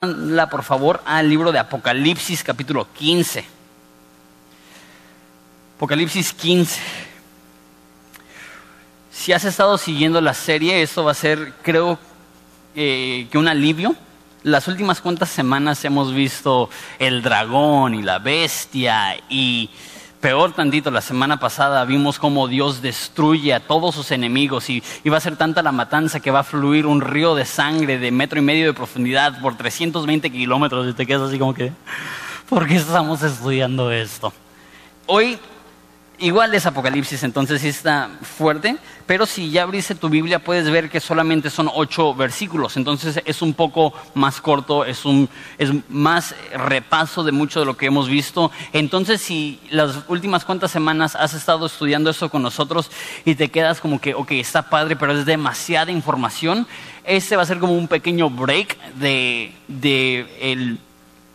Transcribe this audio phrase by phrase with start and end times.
[0.00, 3.44] la por favor al libro de Apocalipsis capítulo 15.
[5.74, 6.80] Apocalipsis 15.
[9.10, 11.98] Si has estado siguiendo la serie, esto va a ser, creo,
[12.76, 13.96] eh, que un alivio.
[14.44, 16.70] Las últimas cuantas semanas hemos visto
[17.00, 19.68] el dragón y la bestia y
[20.20, 25.16] Peor tantito, la semana pasada vimos cómo Dios destruye a todos sus enemigos y, va
[25.16, 28.40] a ser tanta la matanza que va a fluir un río de sangre de metro
[28.40, 31.72] y medio de profundidad por 320 kilómetros y te quedas así como que,
[32.48, 34.32] ¿por qué estamos estudiando esto?
[35.06, 35.38] Hoy
[36.20, 40.90] Igual es Apocalipsis, entonces sí está fuerte, pero si ya abriste tu Biblia puedes ver
[40.90, 46.34] que solamente son ocho versículos, entonces es un poco más corto, es, un, es más
[46.52, 48.50] repaso de mucho de lo que hemos visto.
[48.72, 52.90] Entonces si las últimas cuantas semanas has estado estudiando eso con nosotros
[53.24, 56.66] y te quedas como que, ok, está padre, pero es demasiada información,
[57.04, 60.78] este va a ser como un pequeño break de, de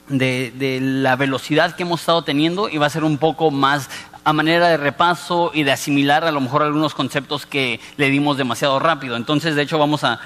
[0.09, 3.89] de, la velocidad que hemos estado teniendo y va a ser un poco más
[4.23, 8.37] a manera de repaso y de asimilar a lo mejor algunos conceptos que le dimos
[8.37, 9.15] demasiado rápido.
[9.17, 10.19] Entonces, de hecho, vamos a,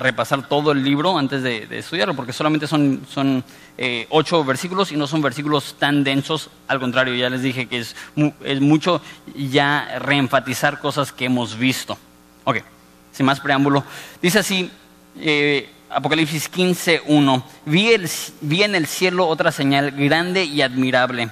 [0.00, 3.44] repasar todo el libro antes de, estudiarlo, porque solamente son, son
[3.78, 6.50] eh, ocho versículos y no son versículos tan densos.
[6.68, 7.96] Al contrario, ya les dije que es,
[8.44, 9.00] es mucho
[9.34, 11.96] ya reenfatizar cosas que hemos visto.
[12.44, 12.58] Ok,
[13.12, 13.84] sin más preámbulo.
[14.20, 14.70] Dice así.
[15.16, 17.44] Eh, Apocalipsis 15, 1.
[17.66, 17.96] Vi,
[18.42, 21.30] vi en el cielo otra señal grande y admirable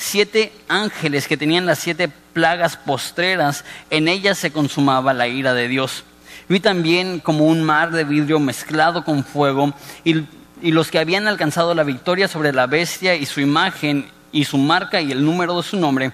[0.00, 5.68] siete ángeles que tenían las siete plagas postreras, en ellas se consumaba la ira de
[5.68, 6.04] Dios.
[6.48, 10.24] Vi también como un mar de vidrio mezclado con fuego y,
[10.62, 14.56] y los que habían alcanzado la victoria sobre la bestia y su imagen y su
[14.56, 16.12] marca y el número de su nombre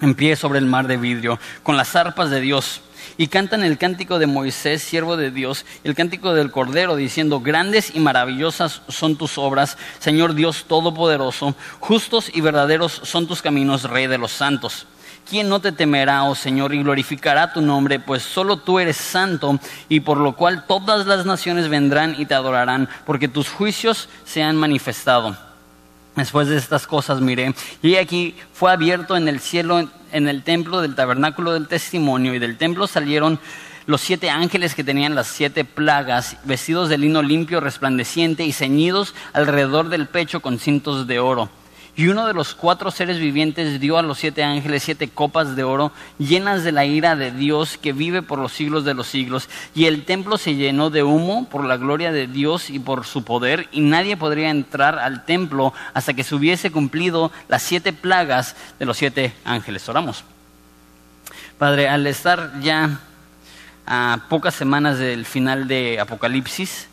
[0.00, 2.82] en pie sobre el mar de vidrio, con las arpas de Dios
[3.16, 7.94] y cantan el cántico de Moisés, siervo de Dios, el cántico del Cordero, diciendo, grandes
[7.94, 14.06] y maravillosas son tus obras, Señor Dios Todopoderoso, justos y verdaderos son tus caminos, Rey
[14.06, 14.86] de los santos.
[15.28, 17.98] ¿Quién no te temerá, oh Señor, y glorificará tu nombre?
[18.00, 19.58] Pues solo tú eres santo,
[19.88, 24.42] y por lo cual todas las naciones vendrán y te adorarán, porque tus juicios se
[24.42, 25.47] han manifestado.
[26.18, 30.80] Después de estas cosas miré, y aquí fue abierto en el cielo, en el templo
[30.80, 33.38] del tabernáculo del testimonio, y del templo salieron
[33.86, 39.14] los siete ángeles que tenían las siete plagas, vestidos de lino limpio, resplandeciente, y ceñidos
[39.32, 41.50] alrededor del pecho con cintos de oro.
[41.98, 45.64] Y uno de los cuatro seres vivientes dio a los siete ángeles siete copas de
[45.64, 49.48] oro llenas de la ira de Dios que vive por los siglos de los siglos.
[49.74, 53.24] Y el templo se llenó de humo por la gloria de Dios y por su
[53.24, 53.66] poder.
[53.72, 58.86] Y nadie podría entrar al templo hasta que se hubiese cumplido las siete plagas de
[58.86, 59.88] los siete ángeles.
[59.88, 60.22] Oramos.
[61.58, 63.00] Padre, al estar ya
[63.86, 66.86] a pocas semanas del final de Apocalipsis,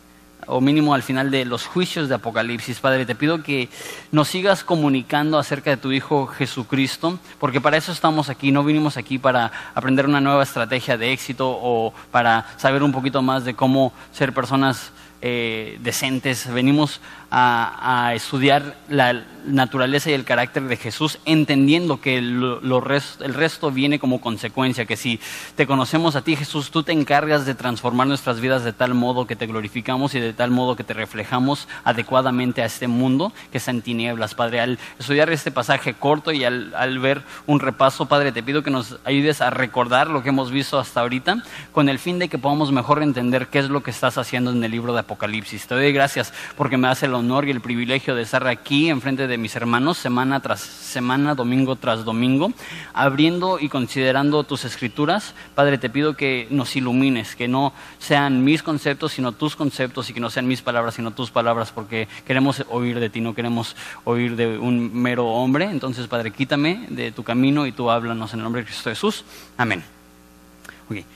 [0.46, 2.80] o mínimo al final de los juicios de Apocalipsis.
[2.80, 3.68] Padre, te pido que
[4.12, 8.96] nos sigas comunicando acerca de tu Hijo Jesucristo, porque para eso estamos aquí, no vinimos
[8.96, 13.54] aquí para aprender una nueva estrategia de éxito o para saber un poquito más de
[13.54, 17.00] cómo ser personas eh, decentes, venimos
[17.30, 24.20] a, estudiar la naturaleza y el carácter de Jesús, entendiendo que el resto viene como
[24.20, 25.20] consecuencia, que si
[25.54, 29.26] te conocemos a ti Jesús, tú te encargas de transformar nuestras vidas de tal modo
[29.26, 33.58] que te glorificamos y de tal modo que te reflejamos adecuadamente a este mundo que
[33.58, 34.34] está en tinieblas.
[34.34, 38.62] Padre, al estudiar este pasaje corto y al, al ver un repaso, Padre, te pido
[38.62, 42.28] que nos ayudes a recordar lo que hemos visto hasta ahorita, con el fin de
[42.28, 45.66] que podamos mejor entender qué es lo que estás haciendo en el libro de Apocalipsis.
[45.66, 49.28] Te doy gracias porque me hace el honor y el privilegio de estar aquí enfrente
[49.28, 52.52] de mis hermanos semana tras semana, domingo tras domingo,
[52.92, 55.34] abriendo y considerando tus escrituras.
[55.54, 60.12] Padre, te pido que nos ilumines, que no sean mis conceptos, sino tus conceptos, y
[60.12, 63.76] que no sean mis palabras, sino tus palabras, porque queremos oír de ti, no queremos
[64.04, 65.66] oír de un mero hombre.
[65.66, 69.24] Entonces, Padre, quítame de tu camino y tú háblanos en el nombre de Cristo Jesús.
[69.56, 69.84] Amén.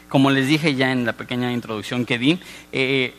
[0.09, 2.39] Como les dije ya en la pequeña introducción que di,
[2.73, 3.15] eh,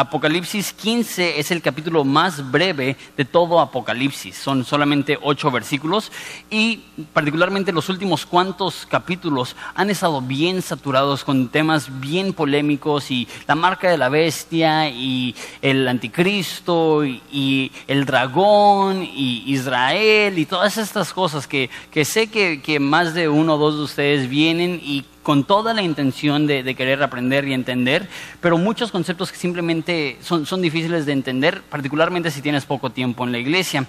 [0.00, 4.34] Apocalipsis 15 es el capítulo más breve de todo Apocalipsis.
[4.34, 6.10] Son solamente ocho versículos
[6.48, 13.28] y particularmente los últimos cuantos capítulos han estado bien saturados con temas bien polémicos y
[13.46, 20.78] la marca de la bestia y el anticristo y, el dragón y Israel y todas
[20.78, 21.68] estas cosas que,
[22.06, 25.82] sé que, que más de uno o dos de ustedes vienen y con toda la
[25.82, 28.08] intención de, querer aprender y entender,
[28.40, 33.24] pero muchos conceptos que simplemente son, son difíciles de entender, particularmente si tienes poco tiempo
[33.24, 33.86] en la iglesia.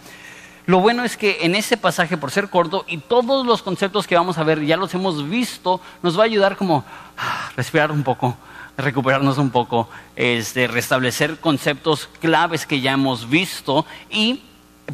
[0.65, 4.15] Lo bueno es que en ese pasaje, por ser corto, y todos los conceptos que
[4.15, 6.85] vamos a ver ya los hemos visto, nos va a ayudar como
[7.17, 8.37] a respirar un poco,
[8.77, 14.43] recuperarnos un poco, este, restablecer conceptos claves que ya hemos visto y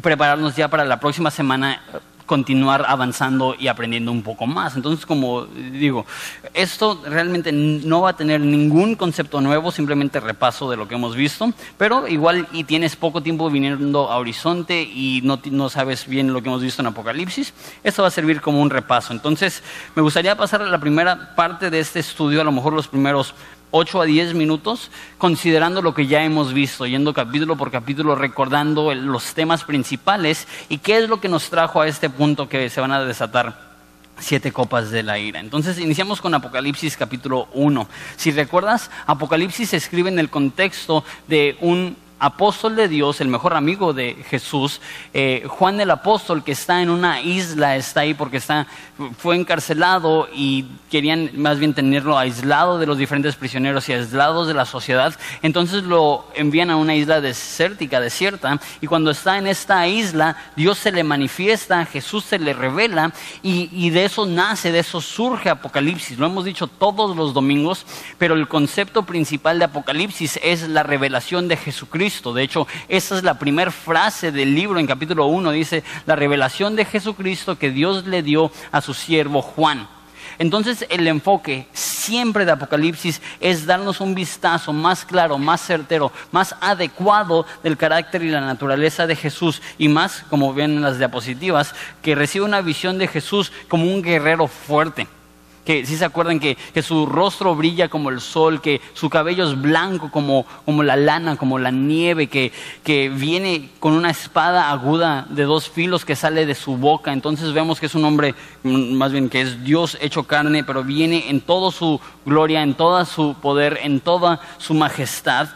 [0.00, 1.82] prepararnos ya para la próxima semana
[2.28, 4.76] continuar avanzando y aprendiendo un poco más.
[4.76, 6.06] Entonces, como digo,
[6.54, 11.16] esto realmente no va a tener ningún concepto nuevo, simplemente repaso de lo que hemos
[11.16, 16.32] visto, pero igual y tienes poco tiempo viniendo a Horizonte y no, no sabes bien
[16.32, 19.12] lo que hemos visto en Apocalipsis, esto va a servir como un repaso.
[19.12, 19.62] Entonces,
[19.96, 23.34] me gustaría pasar a la primera parte de este estudio, a lo mejor los primeros
[23.70, 28.94] 8 a 10 minutos considerando lo que ya hemos visto, yendo capítulo por capítulo, recordando
[28.94, 32.80] los temas principales y qué es lo que nos trajo a este punto que se
[32.80, 33.68] van a desatar
[34.18, 35.40] siete copas de la ira.
[35.40, 37.88] Entonces iniciamos con Apocalipsis capítulo 1.
[38.16, 43.54] Si recuerdas, Apocalipsis se escribe en el contexto de un apóstol de Dios, el mejor
[43.54, 44.80] amigo de Jesús,
[45.14, 48.66] eh, Juan el apóstol que está en una isla, está ahí porque está,
[49.18, 54.54] fue encarcelado y querían más bien tenerlo aislado de los diferentes prisioneros y aislados de
[54.54, 55.14] la sociedad.
[55.42, 60.78] Entonces lo envían a una isla desértica, desierta, y cuando está en esta isla, Dios
[60.78, 63.12] se le manifiesta, Jesús se le revela,
[63.42, 66.18] y, y de eso nace, de eso surge Apocalipsis.
[66.18, 67.86] Lo hemos dicho todos los domingos,
[68.18, 73.22] pero el concepto principal de Apocalipsis es la revelación de Jesucristo de hecho, esa es
[73.22, 75.50] la primera frase del libro en capítulo 1.
[75.50, 79.86] Dice, la revelación de Jesucristo que Dios le dio a su siervo Juan.
[80.38, 86.54] Entonces el enfoque siempre de Apocalipsis es darnos un vistazo más claro, más certero, más
[86.60, 91.74] adecuado del carácter y la naturaleza de Jesús y más, como ven en las diapositivas,
[92.00, 95.08] que recibe una visión de Jesús como un guerrero fuerte
[95.68, 99.60] que si se acuerdan que, su rostro brilla como el sol, que su cabello es
[99.60, 105.26] blanco como, como la lana, como la nieve, que, que, viene con una espada aguda
[105.28, 107.12] de dos filos que sale de su boca.
[107.12, 110.84] Entonces vemos que es un hombre, mm, más bien que es Dios hecho carne, pero
[110.84, 115.50] viene en toda su gloria, en todo su poder, en toda su majestad.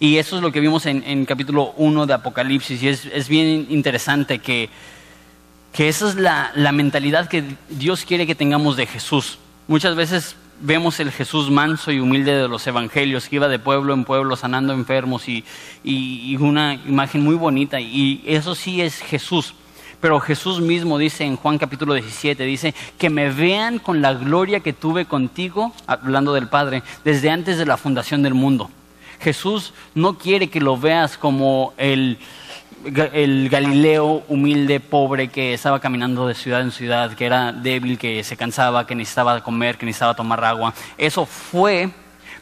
[0.00, 2.82] Y eso es lo que vimos en, en capítulo 1 de Apocalipsis.
[2.82, 4.68] Y es, es bien interesante que
[5.74, 9.38] que esa es la, mentalidad que Dios quiere que tengamos de Jesús.
[9.66, 13.92] Muchas veces vemos el Jesús manso y humilde de los evangelios, que iba de pueblo
[13.92, 15.44] en pueblo sanando enfermos y,
[15.82, 17.80] y, una imagen muy bonita.
[17.80, 19.54] Y eso sí es Jesús.
[20.00, 24.60] Pero Jesús mismo dice en Juan capítulo 17, dice, que me vean con la gloria
[24.60, 28.70] que tuve contigo, hablando del Padre, desde antes de la fundación del mundo.
[29.18, 32.18] Jesús no quiere que lo veas como el
[32.84, 38.22] el Galileo humilde, pobre, que estaba caminando de ciudad en ciudad, que era débil, que
[38.24, 40.74] se cansaba, que necesitaba comer, que necesitaba tomar agua.
[40.98, 41.90] Eso fue,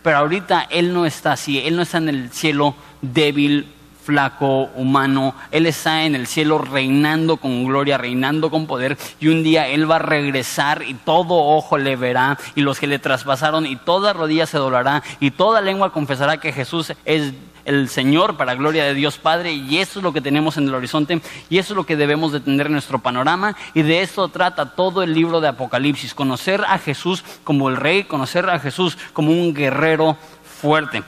[0.03, 3.67] pero ahorita Él no está así, Él no está en el cielo débil,
[4.05, 5.35] flaco, humano.
[5.51, 8.97] Él está en el cielo reinando con gloria, reinando con poder.
[9.21, 12.39] Y un día Él va a regresar y todo ojo le verá.
[12.55, 16.53] Y los que le traspasaron y toda rodilla se doblará y toda lengua confesará que
[16.53, 17.33] Jesús es
[17.65, 19.53] el Señor para gloria de Dios Padre.
[19.53, 21.21] Y eso es lo que tenemos en el horizonte.
[21.49, 23.57] Y eso es lo que debemos de tener en nuestro panorama.
[23.75, 28.05] Y de esto trata todo el libro de Apocalipsis, conocer a Jesús como el rey,
[28.05, 30.17] conocer a Jesús como un guerrero
[30.61, 31.03] fuerte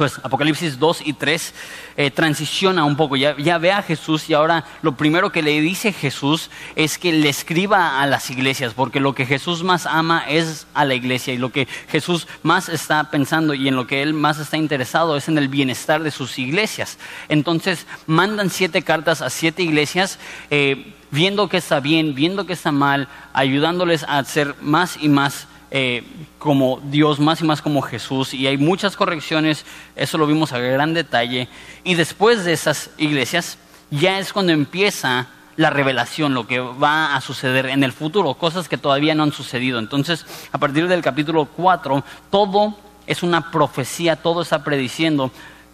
[0.00, 1.54] pues Apocalipsis 2 y 3
[1.98, 5.92] eh, transiciona un poco, ya, ve a Jesús y ahora lo primero que le dice
[5.92, 10.66] Jesús es que le escriba a las iglesias, porque lo que Jesús más ama es
[10.72, 14.14] a la iglesia y lo que Jesús más está pensando y en lo que él
[14.14, 16.96] más está interesado es en el bienestar de sus iglesias.
[17.28, 20.18] Entonces mandan siete cartas a siete iglesias.
[20.50, 25.46] Eh, viendo que está bien, viendo que está mal, ayudándoles a ser más y más
[25.70, 26.02] eh,
[26.38, 30.58] como Dios, más y más como Jesús, y hay muchas correcciones, eso lo vimos a
[30.58, 31.48] gran detalle,
[31.84, 33.58] y después de esas iglesias
[33.90, 38.68] ya es cuando empieza la revelación, lo que va a suceder en el futuro, cosas
[38.68, 39.78] que todavía no han sucedido.
[39.78, 42.74] Entonces, a partir del capítulo 4, todo
[43.06, 45.30] es una profecía, todo está prediciendo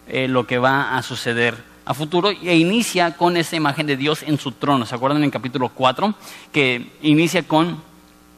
[0.08, 4.24] eh, lo que va a suceder a futuro e inicia con esa imagen de Dios
[4.24, 4.86] en su trono.
[4.86, 6.14] ¿Se acuerdan en capítulo 4?
[6.52, 7.80] Que inicia con,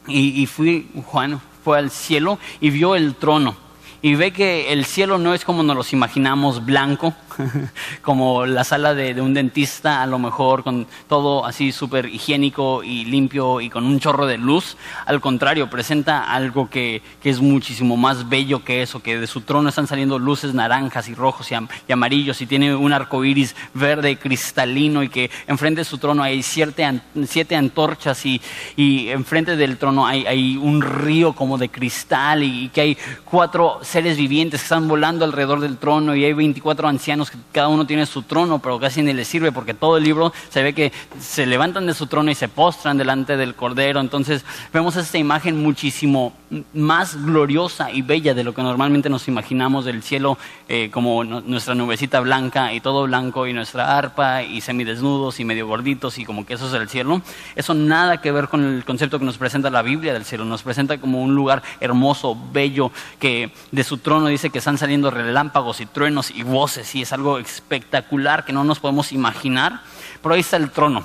[0.07, 1.41] y fui, Juan,
[1.73, 3.55] al cielo y vio el trono.
[4.01, 7.13] Y ve que el cielo no es como nos los imaginamos, blanco,
[8.01, 13.05] como la sala de, un dentista, a lo mejor con todo así súper higiénico y
[13.05, 14.77] limpio y con un chorro de luz.
[15.05, 19.69] Al contrario, presenta algo que, es muchísimo más bello que eso, que de su trono
[19.69, 25.03] están saliendo luces naranjas y rojos y, amarillos y tiene un arco iris verde cristalino
[25.03, 28.41] y que enfrente de su trono hay siete, siete antorchas y,
[28.75, 33.79] y, enfrente del trono hay, hay un río como de cristal y, que hay cuatro
[33.83, 38.05] seres vivientes que están volando alrededor del trono y hay 24 ancianos cada uno tiene
[38.05, 41.45] su trono, pero casi ni le sirve porque todo el libro se ve que se
[41.45, 43.99] levantan de su trono y se postran delante del Cordero.
[43.99, 46.33] Entonces vemos esta imagen muchísimo
[46.73, 51.75] más gloriosa y bella de lo que normalmente nos imaginamos del cielo, eh, como nuestra
[51.75, 56.45] nubecita blanca y todo blanco y nuestra arpa y semidesnudos y medio gorditos y como
[56.45, 57.21] que eso es el cielo.
[57.55, 60.45] Eso nada que ver con el concepto que nos presenta la Biblia del cielo.
[60.45, 65.11] Nos presenta como un lugar hermoso, bello, que de su trono dice que están saliendo
[65.11, 69.81] relámpagos y truenos y voces y es algo espectacular que no nos podemos imaginar.
[70.21, 71.03] Pero ahí está el trono.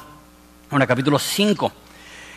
[0.71, 1.73] Ahora, capítulo 5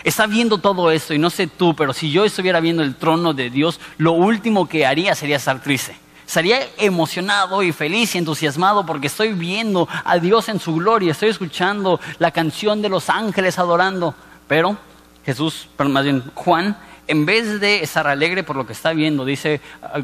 [0.04, 3.34] está viendo todo esto y no sé tú, pero si yo estuviera viendo el trono
[3.34, 5.98] de Dios, lo último que haría sería estar triste.
[6.26, 11.30] Estaría emocionado y feliz y entusiasmado porque estoy viendo a Dios en su gloria, estoy
[11.30, 14.16] escuchando la canción de los ángeles adorando.
[14.48, 14.78] Pero
[15.26, 19.60] Jesús, más bien Juan, en vez de estar alegre por lo que está viendo, dice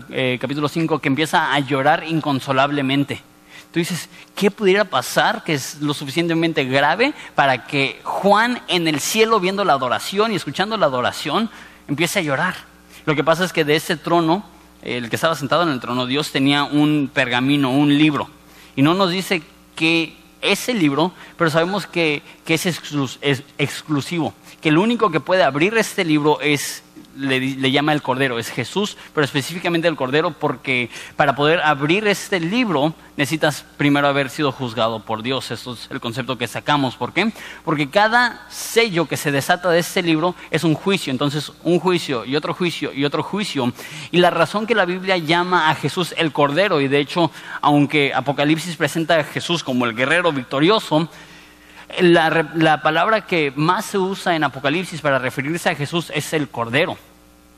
[0.09, 3.21] eh, capítulo 5, que empieza a llorar inconsolablemente.
[3.73, 8.99] Tú dices, ¿qué pudiera pasar que es lo suficientemente grave para que Juan en el
[8.99, 11.49] cielo viendo la adoración y escuchando la adoración
[11.87, 12.53] empiece a llorar?
[13.07, 14.45] Lo que pasa es que de ese trono,
[14.83, 18.29] el que estaba sentado en el trono, Dios tenía un pergamino, un libro.
[18.75, 19.41] Y no nos dice
[19.75, 22.67] que ese libro, pero sabemos que, es
[23.57, 26.82] exclusivo, que el único que puede abrir este libro es
[27.15, 32.39] le, llama el Cordero, es Jesús, pero específicamente el Cordero porque para poder abrir este
[32.39, 35.51] libro necesitas primero haber sido juzgado por Dios.
[35.51, 36.95] Esto es el concepto que sacamos.
[36.95, 37.31] ¿Por qué?
[37.63, 41.11] Porque cada sello que se desata de este libro es un juicio.
[41.11, 43.71] Entonces, un juicio y otro juicio y otro juicio.
[44.11, 48.13] Y la razón que la Biblia llama a Jesús el Cordero, y de hecho, aunque
[48.13, 51.07] Apocalipsis presenta a Jesús como el guerrero victorioso,
[52.01, 56.97] la, palabra que más se usa en Apocalipsis para referirse a Jesús es el cordero.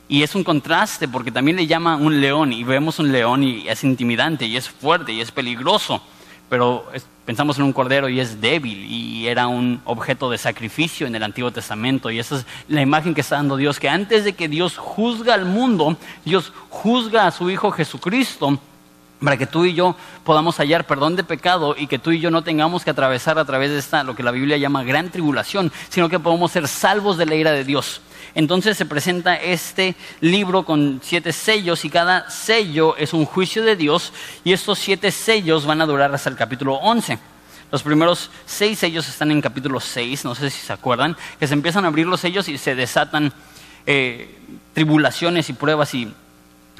[0.07, 3.67] Y es un contraste porque también le llama un león y vemos un león y
[3.67, 6.01] es intimidante y es fuerte y es peligroso.
[6.47, 6.85] Pero
[7.25, 11.23] pensamos en un cordero y es débil y era un objeto de sacrificio en el
[11.23, 12.11] Antiguo Testamento.
[12.11, 15.33] Y esa es la imagen que está dando Dios, que antes de que Dios juzga
[15.33, 18.59] al mundo, Dios juzga a su Hijo Jesucristo
[19.19, 22.31] para que tú y yo podamos hallar perdón de pecado y que tú y yo
[22.31, 25.71] no tengamos que atravesar a través de esta, lo que la Biblia llama gran tribulación,
[25.89, 28.01] sino que podamos ser salvos de la ira de Dios.
[28.35, 33.75] Entonces se presenta este libro con siete sellos y cada sello es un juicio de
[33.75, 34.11] Dios
[34.43, 37.17] y estos siete sellos van a durar hasta el capítulo 11.
[37.71, 41.53] Los primeros seis sellos están en capítulo 6, no sé si se acuerdan, que se
[41.53, 43.33] empiezan a abrir los sellos y se desatan
[43.85, 44.37] eh,
[44.73, 46.13] tribulaciones y pruebas y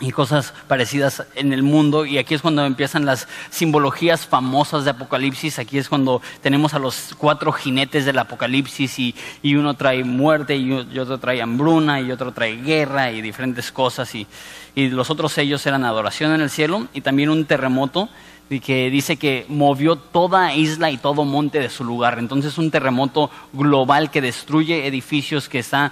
[0.01, 2.05] y cosas parecidas en el mundo.
[2.05, 5.59] Y aquí es cuando empiezan las simbologías famosas de Apocalipsis.
[5.59, 9.15] Aquí es cuando tenemos a los cuatro jinetes del Apocalipsis y,
[9.55, 14.13] uno trae muerte y, otro trae hambruna y otro trae guerra y diferentes cosas.
[14.15, 14.27] Y,
[14.75, 18.09] y los otros sellos eran adoración en el cielo y también un terremoto
[18.49, 22.19] y que dice que movió toda isla y todo monte de su lugar.
[22.19, 25.91] Entonces un terremoto global que destruye edificios, que está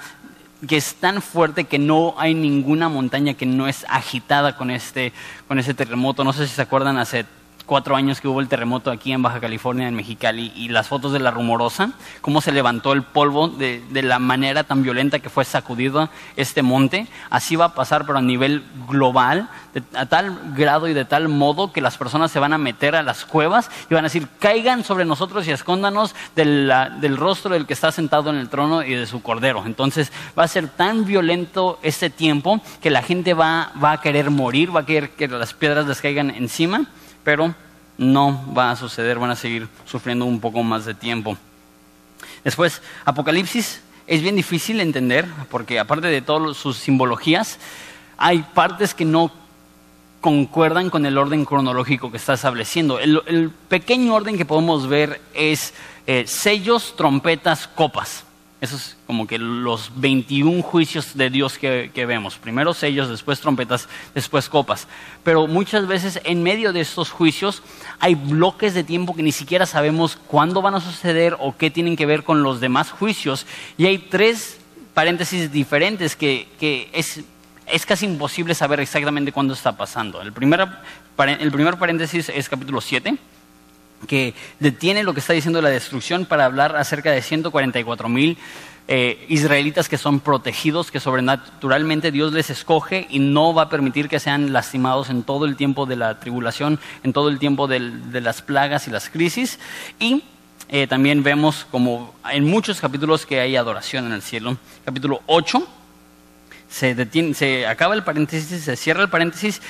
[0.68, 5.14] que es tan fuerte que no hay ninguna montaña que no es agitada con este,
[5.48, 6.24] con ese terremoto.
[6.24, 7.26] No sé si se acuerdan hace
[7.66, 11.14] cuatro años que hubo el terremoto aquí en Baja California, en Mexicali, y las fotos
[11.14, 11.92] de la rumorosa,
[12.22, 17.08] cómo se levantó el polvo de, la manera tan violenta que fue sacudido este monte.
[17.30, 19.50] Así va a pasar, pero a nivel global,
[19.96, 23.04] a tal grado y de tal modo que las personas se van a meter a
[23.04, 27.74] las cuevas y van a decir, caigan sobre nosotros y escóndanos del rostro del que
[27.74, 29.64] está sentado en el trono y de su cordero.
[29.66, 34.30] Entonces va a ser tan violento este tiempo que la gente va, va a querer
[34.30, 36.88] morir, va a querer que las piedras les caigan encima
[37.24, 37.56] pero
[37.98, 41.38] no va a suceder, van a seguir sufriendo un poco más de tiempo.
[42.44, 47.60] Después, Apocalipsis es bien difícil de entender porque aparte de todas sus simbologías,
[48.18, 49.32] hay partes que no
[50.22, 53.00] concuerdan con el orden cronológico que está estableciendo.
[53.00, 55.74] El, pequeño orden que podemos ver es
[56.08, 58.24] eh, sellos, trompetas, copas.
[58.64, 62.38] Esos es como que los 21 juicios de Dios que, vemos.
[62.38, 64.88] Primero sellos, después trompetas, después copas.
[65.22, 67.62] Pero muchas veces en medio de estos juicios
[68.00, 71.98] hay bloques de tiempo que ni siquiera sabemos cuándo van a suceder o qué tienen
[71.98, 73.46] que ver con los demás juicios.
[73.78, 74.60] Y hay tres
[74.94, 76.48] paréntesis diferentes que,
[76.94, 77.20] es,
[77.68, 80.22] es casi imposible saber exactamente cuándo está pasando.
[80.22, 80.66] El primer,
[81.18, 83.18] el primer paréntesis es capítulo 7
[84.08, 88.38] que detiene lo que está diciendo la destrucción para hablar acerca de 144 mil
[88.90, 94.10] eh, israelitas que son protegidos, que sobrenaturalmente Dios les escoge y no va a permitir
[94.10, 97.80] que sean lastimados en todo el tiempo de la tribulación, en todo el tiempo de
[97.80, 99.58] las plagas y las crisis.
[100.00, 100.24] Y
[100.68, 104.58] eh, también vemos como en muchos capítulos que hay adoración en el cielo.
[104.84, 105.66] Capítulo 8,
[106.68, 109.62] se, detiene, se acaba el paréntesis, se cierra el paréntesis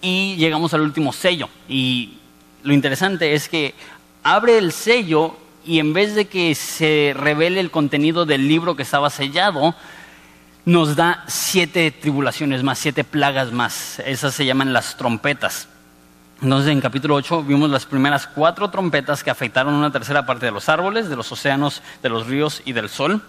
[0.00, 1.48] y llegamos al último sello.
[1.68, 2.18] Y
[2.62, 3.74] lo interesante es que
[4.22, 8.82] abre el sello y en vez de que se revele el contenido del libro que
[8.82, 9.74] estaba sellado,
[10.64, 14.00] nos da siete tribulaciones más, siete plagas más.
[14.00, 15.68] Esas se llaman las trompetas.
[16.40, 20.52] Entonces en capítulo 8 vimos las primeras cuatro trompetas que afectaron una tercera parte de
[20.52, 23.22] los árboles, de los océanos, de los ríos y del sol.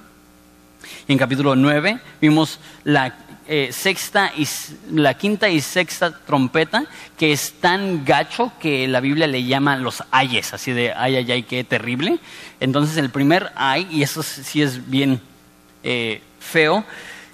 [1.07, 3.15] Y en capítulo 9 vimos la
[3.47, 4.47] eh, sexta y
[4.91, 6.85] la quinta y sexta trompeta
[7.17, 11.31] que es tan gacho que la Biblia le llama los ayes, así de ay ay
[11.31, 12.19] ay qué terrible.
[12.59, 15.19] Entonces el primer ay y eso sí es bien
[15.83, 16.85] eh, feo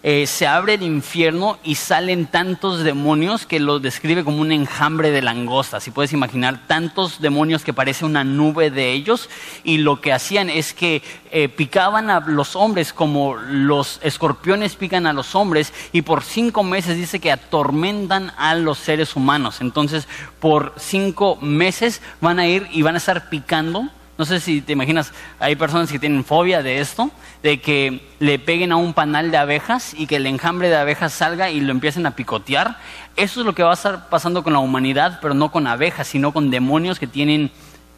[0.02, 5.12] eh, se abre el infierno y salen tantos demonios que lo describe como un enjambre
[5.12, 5.84] de langostas.
[5.84, 9.30] Si puedes imaginar, tantos demonios que parece una nube de ellos
[9.64, 11.02] y lo que hacían es que
[11.32, 16.64] eh, picaban a los hombres como los escorpiones pican a los hombres y por cinco
[16.64, 19.62] meses dice que atormentan a los seres humanos.
[19.62, 20.08] Entonces,
[20.40, 23.90] por cinco meses van a ir y van a estar picando
[24.20, 27.10] no sé si te imaginas, hay personas que tienen fobia de esto,
[27.42, 31.14] de que le peguen a un panal de abejas y que el enjambre de abejas
[31.14, 32.78] salga y lo empiecen a picotear.
[33.16, 36.06] Eso es lo que va a estar pasando con la humanidad, pero no con abejas,
[36.06, 37.50] sino con demonios que tienen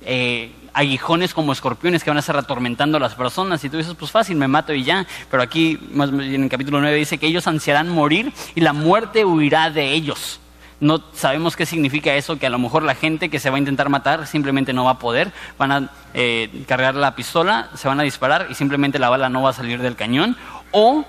[0.05, 3.63] eh, aguijones como escorpiones que van a estar atormentando a las personas.
[3.63, 5.07] Y tú dices, pues fácil, me mato y ya.
[5.31, 9.71] Pero aquí, en el capítulo 9, dice que ellos ansiarán morir y la muerte huirá
[9.71, 10.39] de ellos
[10.81, 13.59] no sabemos qué significa eso, que a lo mejor la gente que se va a
[13.59, 17.99] intentar matar simplemente no va a poder, van a eh, cargar la pistola, se van
[17.99, 20.35] a disparar y simplemente la bala no va a salir del cañón,
[20.71, 21.05] o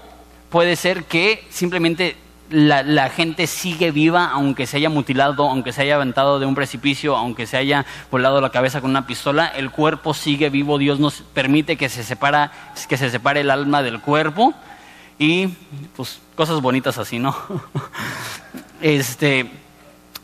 [0.51, 2.17] puede ser que simplemente
[2.51, 7.17] la, gente sigue viva aunque se haya mutilado, aunque se haya aventado de un precipicio,
[7.17, 11.23] aunque se haya volado la cabeza con una pistola, el cuerpo sigue vivo, Dios nos
[11.23, 12.53] permite que se, separa,
[12.89, 14.53] que se separe el alma del cuerpo
[15.19, 15.49] y
[15.97, 17.35] pues cosas bonitas así, ¿no?
[18.83, 19.51] este,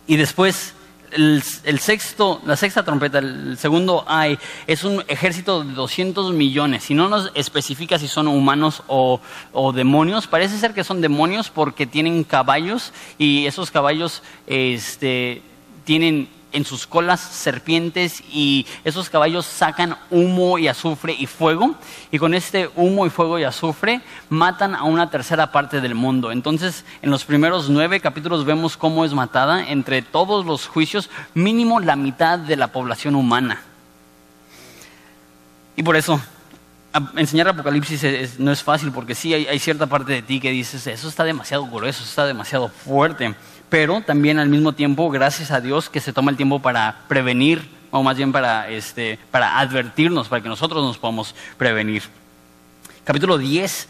[0.07, 0.75] y después
[1.13, 1.43] el,
[1.81, 6.85] sexto, la sexta trompeta, el segundo ay, es un ejército de 200 millones.
[6.85, 9.21] Si no nos especifica si son humanos o,
[9.53, 15.43] o, demonios, parece ser que son demonios porque tienen caballos y esos caballos este,
[15.85, 21.75] tienen en sus colas serpientes y esos caballos sacan humo y azufre y fuego
[22.11, 26.33] y con este humo y fuego y azufre matan a una tercera parte del mundo.
[26.33, 31.81] Entonces en los primeros nueve capítulos vemos cómo es matada entre todos los juicios mínimo
[31.81, 33.63] la mitad de la población humana.
[35.77, 36.21] Y por eso
[37.17, 40.87] enseñar Apocalipsis no es fácil porque sí hay, hay cierta parte de ti que dices
[40.87, 43.35] eso está demasiado grueso, está demasiado fuerte
[43.69, 47.69] pero también al mismo tiempo, gracias a Dios que se toma el tiempo para prevenir,
[47.91, 52.03] o más bien para, este, para advertirnos, para que nosotros nos podamos prevenir.
[53.05, 53.89] Capítulo 10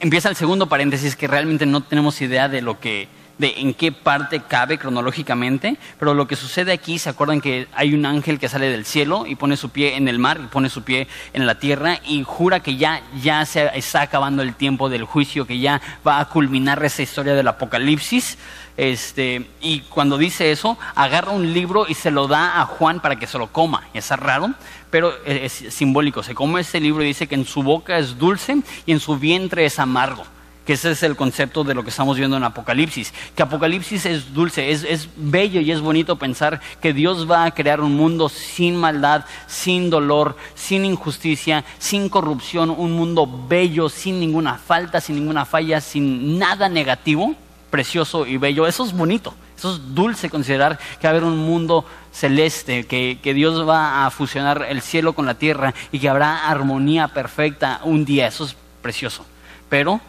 [0.00, 3.92] empieza el segundo paréntesis que realmente no tenemos idea de lo que de en qué
[3.92, 8.48] parte cabe cronológicamente, pero lo que sucede aquí, se acuerdan que hay un ángel que
[8.48, 11.46] sale del cielo y pone su pie en el mar y pone su pie en
[11.46, 15.58] la tierra y jura que ya, ya se está acabando el tiempo del juicio, que
[15.58, 18.38] ya va a culminar esa historia del apocalipsis.
[18.76, 23.16] Este, y cuando dice eso, agarra un libro y se lo da a Juan para
[23.16, 23.88] que se lo coma.
[23.94, 24.50] Es raro,
[24.90, 26.22] pero es simbólico.
[26.22, 29.18] Se come ese libro y dice que en su boca es dulce y en su
[29.18, 30.24] vientre es amargo.
[30.66, 33.14] Que ese es el concepto de lo que estamos viendo en Apocalipsis.
[33.34, 37.52] Que Apocalipsis es dulce, es, es bello y es bonito pensar que Dios va a
[37.52, 44.20] crear un mundo sin maldad, sin dolor, sin injusticia, sin corrupción, un mundo bello, sin
[44.20, 47.36] ninguna falta, sin ninguna falla, sin nada negativo
[47.70, 48.66] precioso y bello.
[48.66, 53.18] Eso es bonito, eso es dulce considerar que va a haber un mundo celeste, que,
[53.22, 57.80] que, Dios va a fusionar el cielo con la tierra y que habrá armonía perfecta
[57.84, 58.26] un día.
[58.26, 59.26] Eso es precioso.
[59.68, 60.00] Pero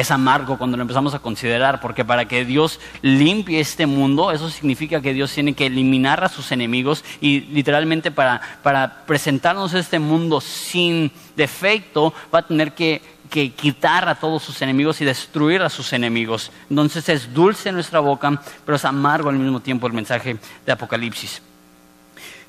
[0.00, 4.50] es amargo cuando lo empezamos a considerar, porque para que Dios limpie este mundo, eso
[4.50, 9.98] significa que Dios tiene que eliminar a sus enemigos y literalmente para, para presentarnos este
[9.98, 15.62] mundo sin defecto va a tener que que quitar a todos sus enemigos y destruir
[15.62, 16.50] a sus enemigos.
[16.68, 20.36] Entonces es dulce en nuestra boca, pero es amargo al mismo tiempo el mensaje
[20.66, 21.40] de Apocalipsis.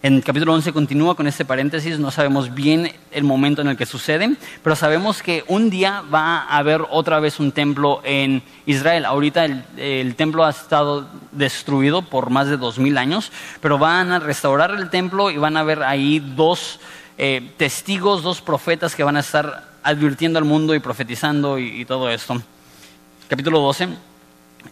[0.04, 3.78] En el capítulo 11 continúa con este paréntesis, no sabemos bien el momento en el
[3.78, 8.42] que sucede, pero sabemos que un día va a haber otra vez un templo en
[8.66, 9.06] Israel.
[9.06, 14.18] Ahorita el, templo ha estado destruido por más de dos mil años, pero van a
[14.18, 16.80] restaurar el templo y van a haber ahí dos
[17.20, 22.10] eh, testigos, dos profetas que van a estar advirtiendo al mundo y profetizando y, todo
[22.10, 22.42] esto.
[23.28, 23.90] Capítulo 12,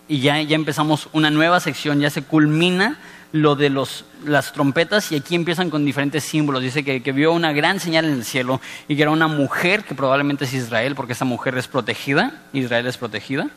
[0.08, 2.98] y ya, ya empezamos una nueva sección, ya se culmina
[3.32, 6.62] lo de los, las trompetas y aquí empiezan con diferentes símbolos.
[6.62, 9.84] Dice que, que, vio una gran señal en el cielo y que era una mujer,
[9.84, 13.50] que probablemente es Israel, porque esa mujer es protegida, Israel es protegida,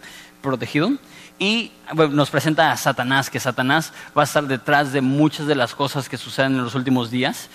[0.42, 0.92] protegido.
[1.38, 1.72] Y
[2.10, 6.08] nos presenta a Satanás, que Satanás va a estar detrás de muchas de las cosas
[6.08, 7.48] que suceden en los últimos días.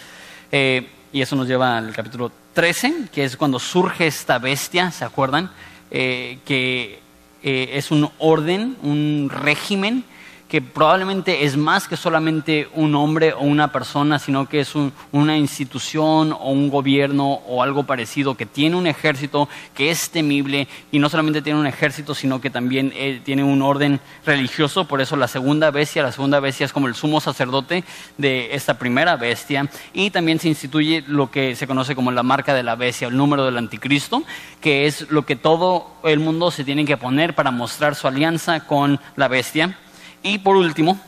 [0.52, 5.06] Eh, y eso nos lleva al capítulo 13, que es cuando surge esta bestia, ¿se
[5.06, 5.52] acuerdan?
[5.90, 7.00] Eh, que
[7.44, 10.04] eh, es un orden, un régimen
[10.48, 14.74] que probablemente es más que solamente un hombre o una persona, sino que es
[15.12, 20.68] una institución o un gobierno o algo parecido que tiene un ejército que es temible
[20.92, 24.86] y no solamente tiene un ejército, sino que también eh, tiene un orden religioso.
[24.86, 27.84] Por eso la segunda bestia, la segunda bestia es como el sumo sacerdote
[28.18, 32.54] de esta primera bestia y también se instituye lo que se conoce como la marca
[32.54, 34.24] de la bestia, el número del anticristo,
[34.62, 38.62] que es lo que todo el mundo se tiene que poner para mostrar su alianza
[38.62, 39.78] con la bestia.
[40.24, 41.00] Y por último,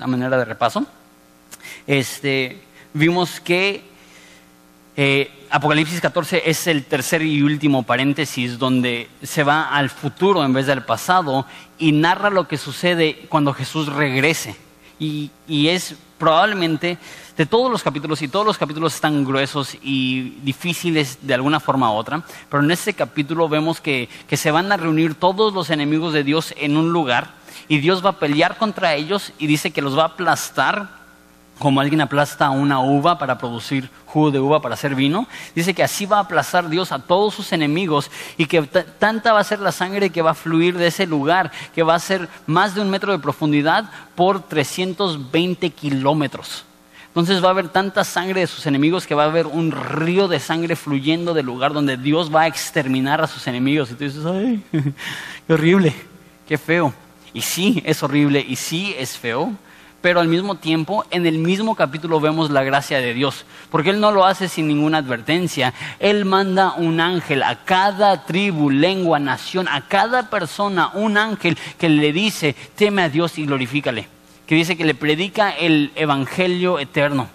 [0.00, 0.86] a manera de repaso,
[1.86, 3.84] este, vimos que
[4.96, 10.52] eh, Apocalipsis 14 es el tercer y último paréntesis donde se va al futuro en
[10.52, 11.46] vez del pasado
[11.78, 14.56] y narra lo que sucede cuando Jesús regrese.
[14.98, 16.96] Y, es probablemente
[17.36, 21.92] de todos los capítulos, y todos los capítulos están gruesos y difíciles de alguna forma
[21.92, 26.12] u otra, pero en este capítulo vemos que se van a reunir todos los enemigos
[26.12, 27.34] de Dios en un lugar
[27.68, 31.06] y Dios va a pelear contra ellos y dice que los va a aplastar
[31.58, 35.26] como alguien aplasta una uva para producir jugo de uva para hacer vino.
[35.54, 39.40] Dice que así va a aplastar Dios a todos sus enemigos y que tanta va
[39.40, 42.28] a ser la sangre que va a fluir de ese lugar, que va a ser
[42.46, 46.64] más de un metro de profundidad por 320 kilómetros.
[47.16, 50.28] Entonces va a haber tanta sangre de sus enemigos que va a haber un río
[50.28, 53.90] de sangre fluyendo del lugar donde Dios va a exterminar a sus enemigos.
[53.90, 54.62] Y tú dices, ay,
[55.46, 55.94] qué horrible,
[56.46, 56.92] qué feo.
[57.32, 59.50] Y sí, es horrible y sí es feo,
[60.02, 63.98] pero al mismo tiempo en el mismo capítulo vemos la gracia de Dios, porque Él
[63.98, 65.72] no lo hace sin ninguna advertencia.
[65.98, 71.88] Él manda un ángel a cada tribu, lengua, nación, a cada persona, un ángel que
[71.88, 74.06] le dice, teme a Dios y glorifícale,
[74.46, 77.28] que dice que le predica el Evangelio eterno.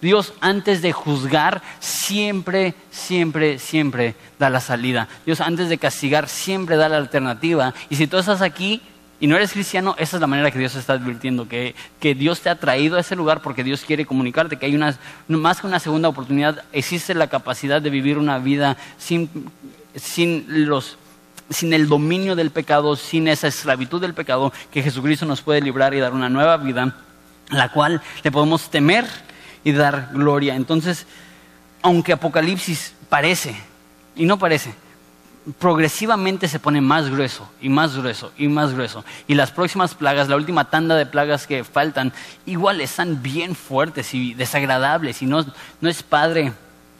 [0.00, 5.08] Dios antes de juzgar siempre, siempre, siempre da la salida.
[5.26, 7.74] Dios antes de castigar siempre da la alternativa.
[7.90, 8.80] Y si tú estás aquí
[9.20, 12.48] y no eres cristiano, esa es la manera que Dios está advirtiendo, que, Dios te
[12.48, 14.96] ha traído a ese lugar porque Dios quiere comunicarte, que hay una,
[15.28, 19.28] más que una segunda oportunidad, existe la capacidad de vivir una vida sin,
[19.94, 20.96] sin, los,
[21.50, 25.92] sin el dominio del pecado, sin esa esclavitud del pecado, que Jesucristo nos puede librar
[25.94, 26.96] y dar una nueva vida,
[27.50, 29.06] la cual le podemos temer
[29.64, 30.54] y dar gloria.
[30.54, 31.06] Entonces,
[31.82, 33.54] aunque Apocalipsis parece,
[34.14, 34.74] y no parece,
[35.58, 39.04] progresivamente se pone más grueso y más grueso y más grueso.
[39.26, 42.12] Y las próximas plagas, la última tanda de plagas que faltan,
[42.46, 45.44] igual están bien fuertes y desagradables y no,
[45.80, 46.52] no es padre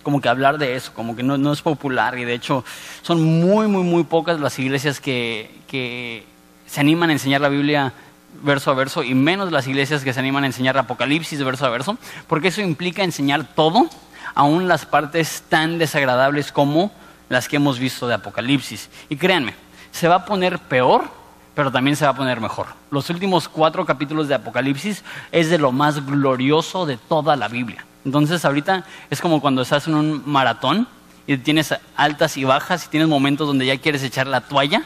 [0.02, 2.64] como que hablar de eso, como que no, es popular y de hecho
[3.02, 6.24] son muy, muy, muy pocas las iglesias que, que
[6.66, 7.92] se animan a enseñar la Biblia
[8.42, 11.70] verso a verso y menos las iglesias que se animan a enseñar Apocalipsis verso a
[11.70, 13.88] verso, porque eso implica enseñar todo,
[14.34, 16.92] aún las partes tan desagradables como
[17.28, 18.88] las que hemos visto de Apocalipsis.
[19.08, 19.54] Y créanme,
[19.90, 21.04] se va a poner peor,
[21.54, 22.66] pero también se va a poner mejor.
[22.90, 27.84] Los últimos cuatro capítulos de Apocalipsis es de lo más glorioso de toda la Biblia.
[28.04, 30.88] Entonces ahorita es como cuando estás en un maratón
[31.26, 34.82] y tienes altas y bajas y tienes momentos donde ya quieres echar la toalla.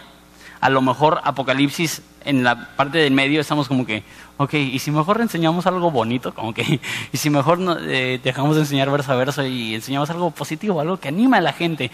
[0.60, 4.02] A lo mejor Apocalipsis en la parte del medio estamos como que,
[4.38, 6.80] ok, y si mejor enseñamos algo bonito, como que,
[7.12, 10.98] y si mejor eh, dejamos de enseñar verso a verso y enseñamos algo positivo, algo
[10.98, 11.90] que anima a la gente.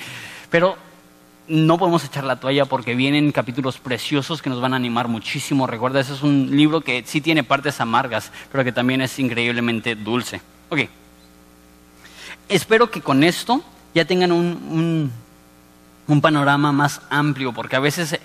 [0.50, 0.76] Pero
[1.48, 5.66] no podemos echar la toalla porque vienen capítulos preciosos que nos van a animar muchísimo.
[5.66, 9.96] Recuerda, ese es un libro que sí tiene partes amargas, pero que también es increíblemente
[9.96, 10.40] dulce.
[10.68, 10.88] Ok.
[12.50, 13.62] Espero que con esto
[13.94, 15.12] ya tengan un,
[16.20, 18.18] panorama más amplio, porque a veces eh,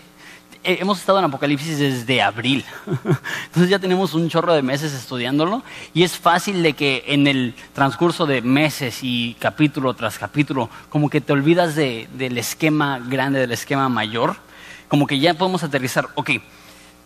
[0.63, 2.65] hemos estado en Apocalipsis desde abril.
[3.45, 5.61] Entonces ya tenemos un chorro de meses estudiándolo
[5.93, 11.11] y es fácil de que en el transcurso de meses y capítulo tras capítulo, como
[11.11, 14.38] que te olvidas del esquema grande, del esquema mayor,
[14.88, 16.31] como que ya podemos aterrizar, ok,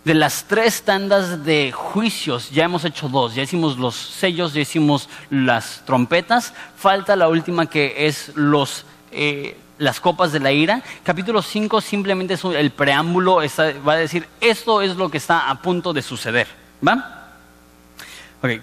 [0.06, 4.62] de las tres tandas de juicios, ya hemos hecho dos, ya hicimos los sellos, ya
[4.62, 8.86] hicimos las trompetas, falta la última que es los...
[9.12, 10.84] Eh, las copas de la ira.
[11.04, 15.62] Capítulo 5 simplemente es el preámbulo, va a decir, esto es lo que está a
[15.62, 16.48] punto de suceder.
[16.86, 17.30] ¿Va?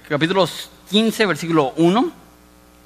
[0.09, 0.47] Capítulo
[0.91, 2.26] 15, versículo 1.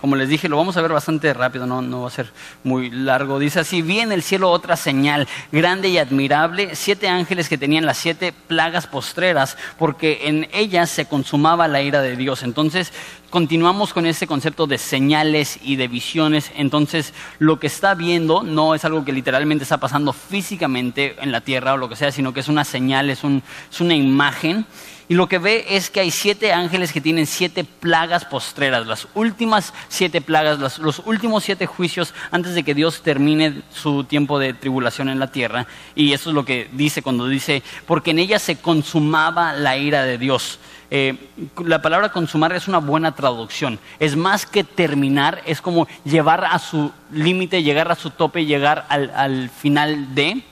[0.01, 2.33] Como les dije, lo vamos a ver bastante rápido, no, no va a ser
[2.65, 3.39] muy largo.
[3.39, 7.85] Dice así, vi en el cielo otra señal, grande y admirable, siete ángeles que tenían
[7.85, 12.43] las siete plagas postreras, porque en ellas se consumaba la ira de Dios.
[12.43, 12.93] Entonces,
[13.29, 18.75] continuamos con ese concepto de señales y de visiones, entonces lo que está viendo no
[18.75, 22.33] es algo que literalmente está pasando físicamente en la tierra o lo que sea, sino
[22.33, 24.67] que es una señal, es, es una imagen.
[25.11, 29.09] Y lo que ve es que hay siete ángeles que tienen siete plagas postreras, las
[29.14, 34.55] últimas siete plagas, los últimos siete juicios antes de que Dios termine su tiempo de
[34.55, 35.66] tribulación en la tierra.
[35.96, 40.05] Y eso es lo que dice cuando dice, porque en ella se consumaba la ira
[40.05, 40.61] de Dios.
[40.92, 41.16] Eh,
[41.64, 43.81] la palabra consumar es una buena traducción.
[43.99, 48.87] Es más que terminar, es como llevar a su límite, llegar a su tope, llegar
[48.88, 50.44] al, final de.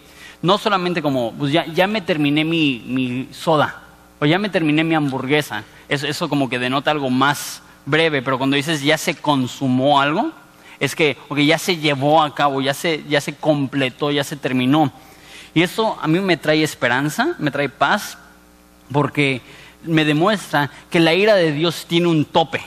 [0.42, 3.85] No solamente como, pues ya, ya me terminé mi, mi soda
[4.20, 5.64] o ya me terminé mi hamburguesa.
[5.88, 10.33] Eso, como que denota algo más breve, pero cuando dices ya se consumó algo,
[10.81, 14.92] es que ya se llevó a cabo, ya se, ya se completó, ya se terminó.
[15.54, 18.18] Y eso a mí me trae esperanza, me trae paz,
[18.92, 19.40] porque
[19.83, 22.61] me demuestra que la ira de Dios tiene un tope,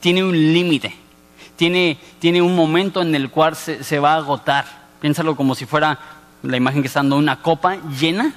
[0.00, 0.94] tiene un límite,
[1.56, 4.64] tiene, tiene, un momento en el cual se, se, va a agotar.
[5.00, 5.98] Piénsalo como si fuera
[6.42, 8.34] la imagen que está dando una copa llena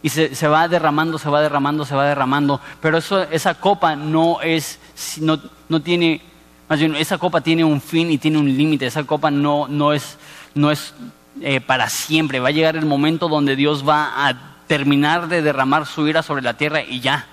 [0.00, 4.40] y se, va derramando, se va derramando, se va derramando, pero eso, esa copa no
[4.40, 4.78] es,
[5.20, 6.22] no, no tiene,
[6.68, 9.92] más bien, esa copa tiene un fin y tiene un límite, esa copa no, no
[9.92, 10.18] es,
[10.54, 10.94] no es
[11.40, 15.86] eh, para siempre, va a llegar el momento donde Dios va a terminar de derramar
[15.86, 17.26] su ira sobre la tierra y ya.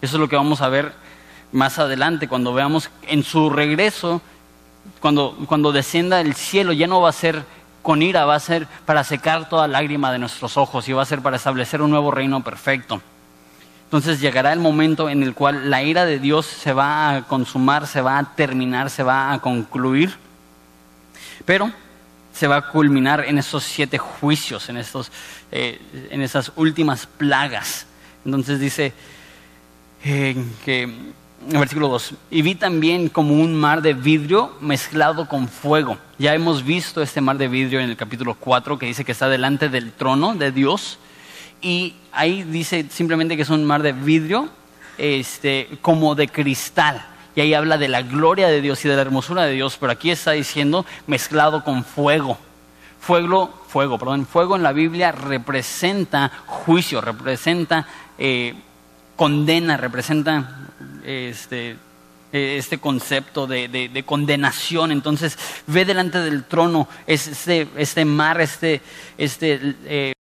[0.00, 0.92] Eso es lo que vamos a ver
[1.50, 4.20] más adelante, cuando veamos en su regreso,
[5.00, 7.44] cuando, cuando descienda el cielo, ya no va a ser
[7.88, 11.06] con ira va a ser para secar toda lágrima de nuestros ojos y va a
[11.06, 13.00] ser para establecer un nuevo reino perfecto.
[13.84, 17.86] Entonces llegará el momento en el cual la ira de Dios se va a consumar,
[17.86, 20.14] se va a terminar, se va a concluir,
[21.46, 21.72] pero
[22.34, 25.10] se va a culminar en esos siete juicios, en, estos,
[25.50, 27.86] eh, en esas últimas plagas.
[28.22, 28.92] Entonces dice
[30.04, 31.14] eh, que
[31.46, 35.96] versículo 2, y vi también como un mar de vidrio mezclado con fuego.
[36.18, 39.28] Ya hemos visto este mar de vidrio en el capítulo 4 que dice que está
[39.28, 40.98] delante del trono de Dios.
[41.60, 44.48] Y ahí dice simplemente que es un mar de vidrio
[44.98, 47.04] este, como de cristal.
[47.34, 49.92] Y ahí habla de la gloria de Dios y de la hermosura de Dios, pero
[49.92, 52.36] aquí está diciendo mezclado con fuego.
[53.00, 57.86] Fuego, fuego, perdón, fuego en la Biblia representa juicio, representa
[58.18, 58.54] eh,
[59.14, 60.68] condena, representa
[61.04, 61.76] este,
[62.32, 64.92] este concepto de, condenación.
[64.92, 68.80] Entonces ve delante del trono este, este mar, este,
[69.16, 70.12] este eh,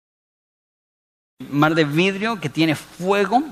[1.50, 3.44] mar de vidrio que tiene fuego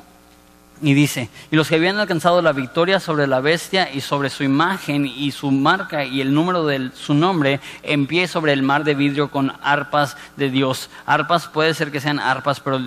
[0.81, 4.43] y dice, y los que habían alcanzado la victoria sobre la bestia y sobre su
[4.43, 8.83] imagen y su marca y el número de su nombre, en pie sobre el mar
[8.83, 10.89] de vidrio con arpas de Dios.
[11.05, 12.79] Arpas puede ser que sean arpas, pero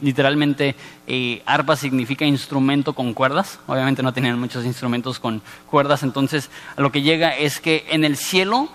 [0.00, 0.74] literalmente
[1.06, 3.60] eh, arpa significa instrumento con cuerdas.
[3.68, 8.04] Obviamente no tenían muchos instrumentos con cuerdas, entonces a lo que llega es que en
[8.04, 8.68] el cielo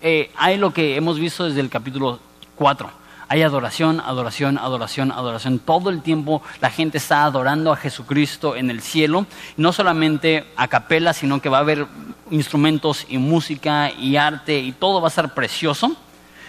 [0.00, 2.18] eh, hay lo que hemos visto desde el capítulo
[2.56, 2.99] 4
[3.30, 5.60] hay adoración, adoración, adoración, adoración.
[5.60, 9.24] Todo el tiempo la gente está adorando a Jesucristo en el cielo.
[9.56, 11.86] No solamente a capela, sino que va a haber
[12.32, 15.94] instrumentos y música y arte y todo va a ser precioso.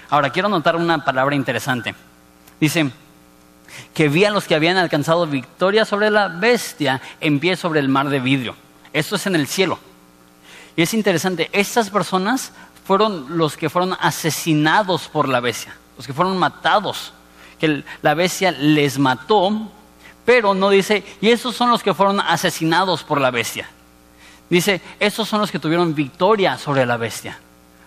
[0.10, 1.94] Ahora, quiero notar una palabra interesante.
[2.60, 2.90] Dice
[3.94, 7.90] que vi a los que habían alcanzado victoria sobre la bestia en pie sobre el
[7.90, 8.56] mar de vidrio.
[8.92, 9.78] Esto es en el cielo.
[10.76, 12.54] Y es interesante, estas personas
[12.86, 17.14] fueron los que fueron asesinados por la bestia los que fueron matados,
[17.60, 19.70] que la bestia les mató,
[20.26, 23.70] pero no dice, y esos son los que fueron asesinados por la bestia.
[24.50, 27.40] Dice, esos son los que tuvieron victoria sobre la bestia.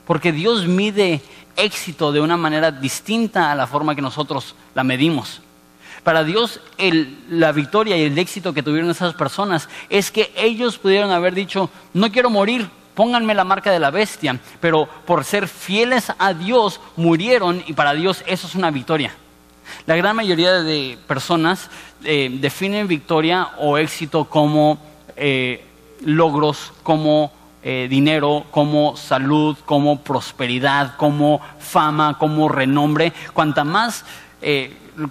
[0.07, 1.23] Porque Dios mide
[1.57, 5.41] éxito de una manera distinta a la forma que nosotros la medimos.
[6.03, 6.61] Para Dios
[7.31, 11.71] la victoria y el éxito que tuvieron esas personas es que ellos pudieron haber dicho,
[11.95, 16.81] no quiero morir, pónganme la marca de la bestia, pero por ser fieles a Dios
[16.97, 19.15] murieron y para Dios eso es una victoria.
[19.87, 21.71] La gran mayoría de personas
[22.05, 24.79] eh, definen victoria o éxito como
[25.17, 25.65] eh,
[26.05, 33.13] logros, como eh, dinero, como salud, como prosperidad, como fama, como renombre.
[33.33, 34.05] Cuanta más,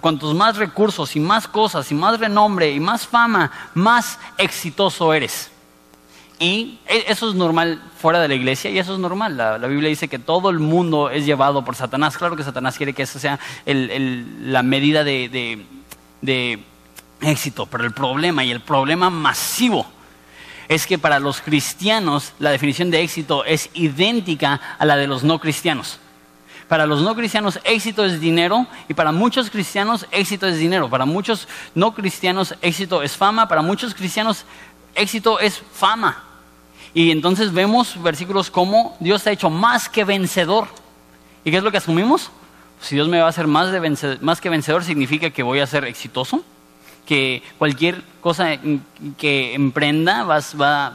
[0.00, 5.50] cuantos más recursos y más cosas y más renombre y más fama, más exitoso eres.
[6.38, 9.36] Y e, eso es normal fuera de la iglesia y eso es normal.
[9.36, 12.16] La, Biblia dice que todo el mundo es llevado por Satanás.
[12.16, 15.66] Claro que Satanás quiere que eso sea la medida de,
[16.20, 16.64] de
[17.20, 19.86] éxito, pero el problema y el problema masivo
[20.68, 25.22] es que para los cristianos la definición de éxito es idéntica a la de los
[25.22, 26.00] no cristianos.
[26.68, 30.88] Para los no cristianos éxito es dinero y para muchos cristianos éxito es dinero.
[30.88, 34.46] Para muchos no cristianos éxito es fama, para muchos cristianos
[34.94, 36.24] éxito es fama.
[36.94, 40.68] Y entonces vemos versículos como Dios ha hecho más que vencedor.
[41.44, 42.30] ¿Y qué es lo que asumimos?
[42.80, 45.66] Si Dios me va a hacer más, de más que vencedor, significa que voy a
[45.66, 46.44] ser exitoso,
[47.06, 48.58] que cualquier cosa
[49.18, 50.24] que emprenda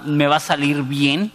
[0.05, 1.31] me va a salir bien,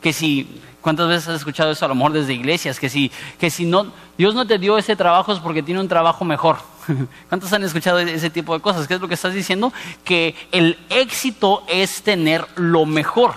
[0.00, 2.78] que si, ¿cuántas veces has escuchado eso a lo mejor desde iglesias?
[2.78, 5.88] Que si, que si no, Dios no te dio ese trabajo es porque tiene un
[5.88, 6.58] trabajo mejor.
[7.28, 8.86] ¿Cuántos han escuchado ese tipo de cosas?
[8.86, 9.72] ¿Qué es lo que estás diciendo?
[10.04, 13.34] Que el éxito es tener lo mejor.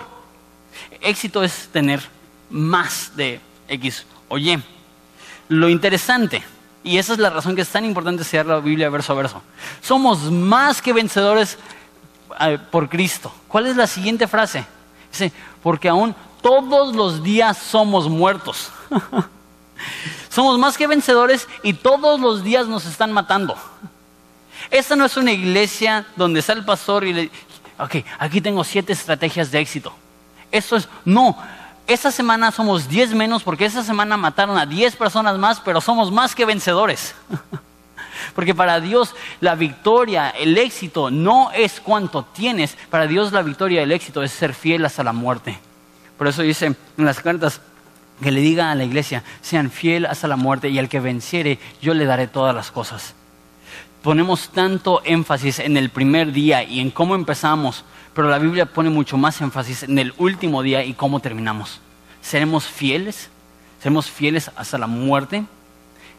[1.00, 2.00] Éxito es tener
[2.50, 4.62] más de X o Y.
[5.48, 6.42] Lo interesante,
[6.84, 9.42] y esa es la razón que es tan importante estudiar la Biblia verso a verso,
[9.80, 11.58] somos más que vencedores
[12.40, 13.32] eh, por Cristo.
[13.48, 14.64] ¿Cuál es la siguiente frase?
[15.10, 15.32] Dice,
[15.62, 18.70] porque aún todos los días somos muertos.
[20.28, 23.56] Somos más que vencedores y todos los días nos están matando.
[24.70, 27.30] Esta no es una iglesia donde está el pastor y le,
[27.78, 29.92] ok, aquí tengo siete estrategias de éxito.
[30.52, 31.36] Eso es, no,
[31.86, 36.12] esta semana somos diez menos porque esta semana mataron a diez personas más, pero somos
[36.12, 37.14] más que vencedores.
[38.34, 43.82] Porque para Dios la victoria, el éxito no es cuánto tienes, para Dios la victoria,
[43.82, 45.58] el éxito es ser fiel hasta la muerte.
[46.18, 47.60] Por eso dice en las cartas,
[48.20, 51.58] que le diga a la iglesia, sean fiel hasta la muerte y al que venciere,
[51.80, 53.14] yo le daré todas las cosas.
[54.02, 58.90] Ponemos tanto énfasis en el primer día y en cómo empezamos, pero la Biblia pone
[58.90, 61.80] mucho más énfasis en el último día y cómo terminamos.
[62.22, 63.28] ¿Seremos fieles?
[63.78, 65.44] ¿Seremos fieles hasta la muerte?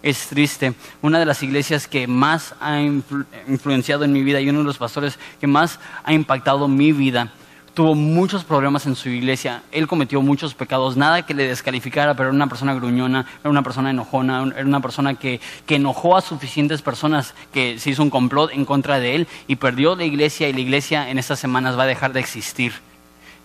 [0.03, 0.73] Es triste.
[1.01, 4.77] Una de las iglesias que más ha influenciado en mi vida y uno de los
[4.77, 7.31] pastores que más ha impactado mi vida
[7.73, 12.29] tuvo muchos problemas en su iglesia, él cometió muchos pecados, nada que le descalificara, pero
[12.29, 16.21] era una persona gruñona, era una persona enojona, era una persona que, que enojó a
[16.21, 20.49] suficientes personas que se hizo un complot en contra de él y perdió la iglesia
[20.49, 22.73] y la iglesia en estas semanas va a dejar de existir.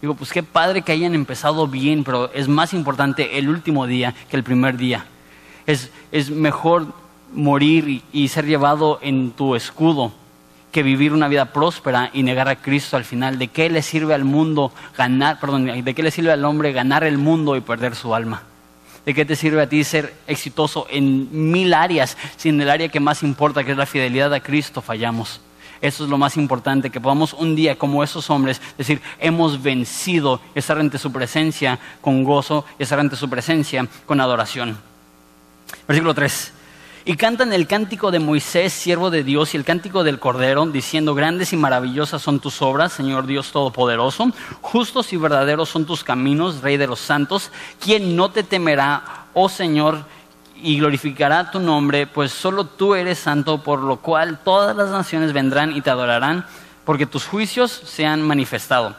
[0.00, 4.14] Digo, pues qué padre que hayan empezado bien, pero es más importante el último día
[4.28, 5.06] que el primer día.
[5.66, 6.86] Es, es mejor
[7.32, 10.12] morir y ser llevado en tu escudo
[10.76, 13.38] que vivir una vida próspera y negar a Cristo al final.
[13.38, 17.02] ¿De qué le sirve al mundo ganar, perdón, de qué le sirve al hombre ganar
[17.02, 18.42] el mundo y perder su alma?
[19.06, 22.90] ¿De qué te sirve a ti ser exitoso en mil áreas si en el área
[22.90, 25.40] que más importa, que es la fidelidad a Cristo, fallamos?
[25.80, 30.42] Eso es lo más importante, que podamos un día como esos hombres decir, hemos vencido,
[30.54, 34.76] estar ante su presencia con gozo estar ante su presencia con adoración.
[35.88, 36.52] Versículo 3.
[37.08, 41.14] Y cantan el cántico de Moisés, siervo de Dios, y el cántico del Cordero, diciendo,
[41.14, 46.62] grandes y maravillosas son tus obras, Señor Dios Todopoderoso, justos y verdaderos son tus caminos,
[46.62, 50.00] Rey de los santos, quien no te temerá, oh Señor,
[50.60, 55.32] y glorificará tu nombre, pues solo tú eres santo, por lo cual todas las naciones
[55.32, 56.44] vendrán y te adorarán,
[56.84, 58.96] porque tus juicios se han manifestado.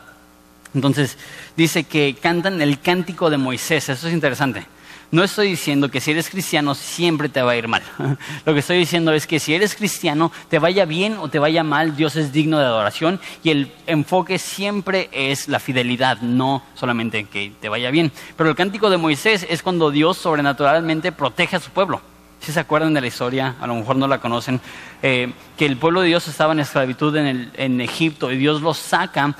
[0.73, 1.17] Entonces
[1.57, 4.65] dice que cantan el cántico de Moisés, eso es interesante.
[5.09, 7.81] No estoy diciendo que si eres cristiano siempre te va a ir mal.
[8.45, 11.63] Lo que estoy diciendo es que si eres cristiano, te vaya bien o te vaya
[11.63, 17.23] mal, Dios es digno de adoración y el enfoque siempre es la fidelidad, no solamente
[17.23, 18.11] que te vaya bien.
[18.35, 22.01] Pero el cántico de Moisés es cuando Dios sobrenaturalmente protege a su pueblo.
[22.41, 24.59] Si se acuerdan de la historia, a lo mejor no la conocen,
[25.01, 28.77] eh, que el pueblo de Dios estaba en esclavitud en, en Egipto y Dios los
[28.77, 29.35] saca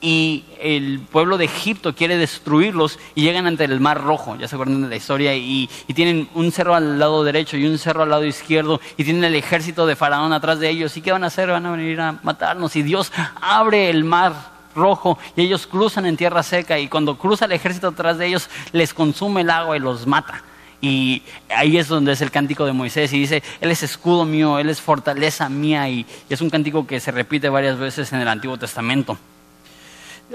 [0.00, 4.54] y el pueblo de Egipto quiere destruirlos y llegan ante el mar rojo, ya se
[4.54, 8.08] acuerdan de la historia, y, tienen un cerro al lado derecho y un cerro al
[8.08, 10.96] lado izquierdo y tienen el ejército de Faraón atrás de ellos.
[10.96, 11.50] ¿Y qué van a hacer?
[11.50, 14.32] Van a venir a matarnos y Dios abre el mar
[14.74, 18.48] rojo y ellos cruzan en tierra seca y cuando cruza el ejército atrás de ellos
[18.72, 20.42] les consume el agua y los mata.
[20.80, 21.22] Y
[21.54, 24.70] ahí es donde es el cántico de Moisés y dice, Él es escudo mío, Él
[24.70, 28.56] es fortaleza mía y es un cántico que se repite varias veces en el Antiguo
[28.56, 29.18] Testamento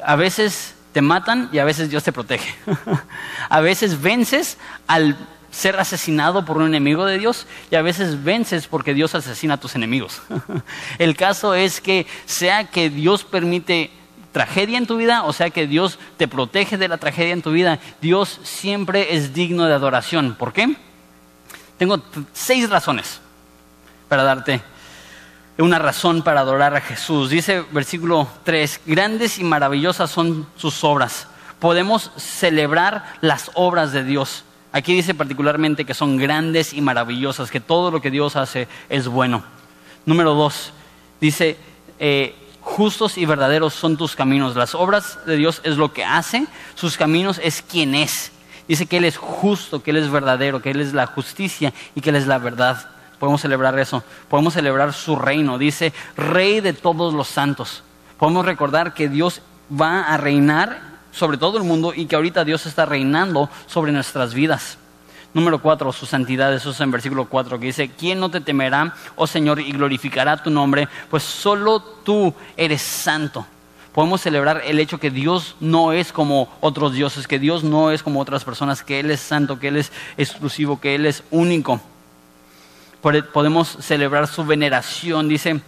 [0.03, 2.55] a veces te matan y a veces Dios te protege.
[3.49, 5.17] a veces vences al
[5.51, 9.59] ser asesinado por un enemigo de Dios y a veces vences porque Dios asesina a
[9.59, 10.21] tus enemigos.
[10.97, 13.91] El caso es que sea que Dios permite
[14.31, 17.51] tragedia en tu vida o sea que Dios te protege de la tragedia en tu
[17.51, 20.35] vida, Dios siempre es digno de adoración.
[20.35, 20.75] ¿Por qué?
[21.77, 22.01] Tengo
[22.33, 23.21] seis razones
[24.09, 24.61] para darte
[25.63, 27.29] una razón para adorar a Jesús.
[27.29, 31.27] Dice versículo 3, grandes y maravillosas son sus obras.
[31.59, 34.43] Podemos celebrar las obras de Dios.
[34.73, 39.07] Aquí dice particularmente que son grandes y maravillosas, que todo lo que Dios hace es
[39.07, 39.43] bueno.
[40.05, 40.73] Número dos,
[41.21, 41.57] dice,
[41.99, 44.55] eh, justos y verdaderos son tus caminos.
[44.57, 48.33] Las obras de Dios es lo que hace, sus caminos es quien es.
[48.67, 52.01] Dice que Él es justo, que Él es verdadero, que Él es la justicia y
[52.01, 52.89] que Él es la verdad.
[53.19, 54.03] Podemos celebrar eso.
[54.29, 55.57] Podemos celebrar su reino.
[55.57, 57.83] Dice, Rey de todos los santos.
[58.17, 62.65] Podemos recordar que Dios va a reinar sobre todo el mundo y que ahorita Dios
[62.65, 64.77] está reinando sobre nuestras vidas.
[65.33, 68.93] Número cuatro, su santidad, eso es en versículo cuatro, que dice, ¿quién no te temerá,
[69.17, 70.87] oh Señor, y glorificará tu nombre?
[71.09, 73.45] Pues solo tú eres santo.
[73.91, 78.03] Podemos celebrar el hecho que Dios no es como otros dioses, que Dios no es
[78.03, 81.81] como otras personas, que Él es santo, que Él es exclusivo, que Él es único.
[83.33, 85.61] Podemos celebrar su veneración, dice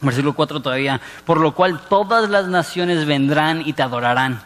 [0.00, 4.42] versículo 4 todavía, por lo cual todas las naciones vendrán y te adorarán.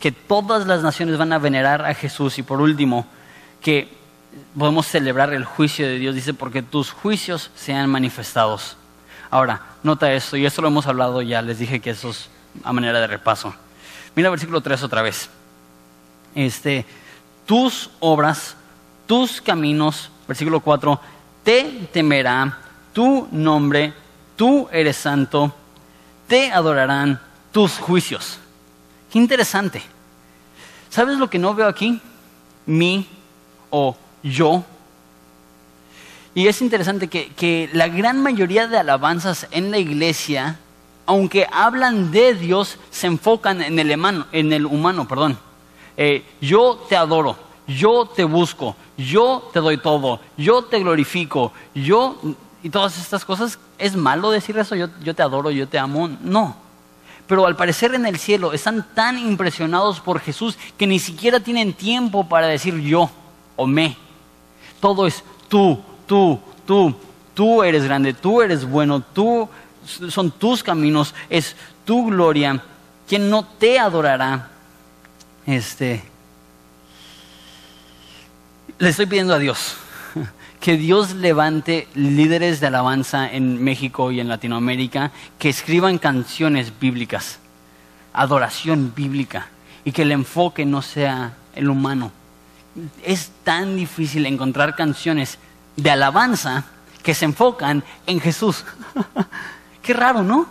[0.00, 2.38] Que todas las naciones van a venerar a Jesús.
[2.38, 3.06] Y por último,
[3.60, 3.88] que
[4.58, 8.76] podemos celebrar el juicio de Dios, dice, porque tus juicios sean manifestados.
[9.30, 12.28] Ahora, nota esto, y esto lo hemos hablado ya, les dije que eso es
[12.64, 13.54] a manera de repaso.
[14.14, 15.30] Mira versículo 3 otra vez.
[16.34, 16.84] Este,
[17.46, 18.56] tus obras,
[19.06, 21.00] tus caminos, versículo 4,
[21.42, 22.58] te temerá,
[22.92, 23.94] tu nombre
[24.36, 25.54] tú eres santo,
[26.26, 27.20] te adorarán
[27.52, 28.38] tus juicios.
[29.12, 29.82] Qué interesante.
[30.90, 32.00] ¿Sabes lo que no veo aquí?
[32.66, 33.06] Mi
[33.70, 34.64] o yo.
[36.34, 40.58] Y es interesante que, la gran mayoría de alabanzas en la iglesia,
[41.06, 44.26] aunque hablan de Dios, se enfocan en el humano.
[44.32, 45.38] En el humano perdón.
[45.96, 47.36] Eh, yo te adoro,
[47.76, 52.16] yo te busco, yo te doy todo, yo te glorifico, yo
[52.62, 54.76] y todas estas cosas, ¿es malo decir eso?
[54.76, 56.08] Yo, yo te adoro, yo te amo.
[56.22, 56.56] No.
[57.26, 61.72] Pero al parecer en el cielo están tan impresionados por Jesús que ni siquiera tienen
[61.72, 63.10] tiempo para decir yo
[63.56, 63.96] o me.
[64.80, 66.94] Todo es tú, tú, tú,
[67.34, 69.48] tú eres grande, tú eres bueno, tú
[70.08, 72.62] son tus caminos, es tu gloria.
[73.08, 74.50] Quien no te adorará,
[75.46, 76.02] este,
[78.82, 79.76] le estoy pidiendo a Dios
[80.60, 87.38] que Dios levante líderes de alabanza en México y en Latinoamérica que escriban canciones bíblicas,
[88.12, 89.46] adoración bíblica,
[89.84, 92.10] y que el enfoque no sea el humano.
[93.04, 95.38] Es tan difícil encontrar canciones
[95.76, 96.64] de alabanza
[97.04, 98.64] que se enfocan en Jesús.
[99.82, 100.48] Qué raro, ¿no?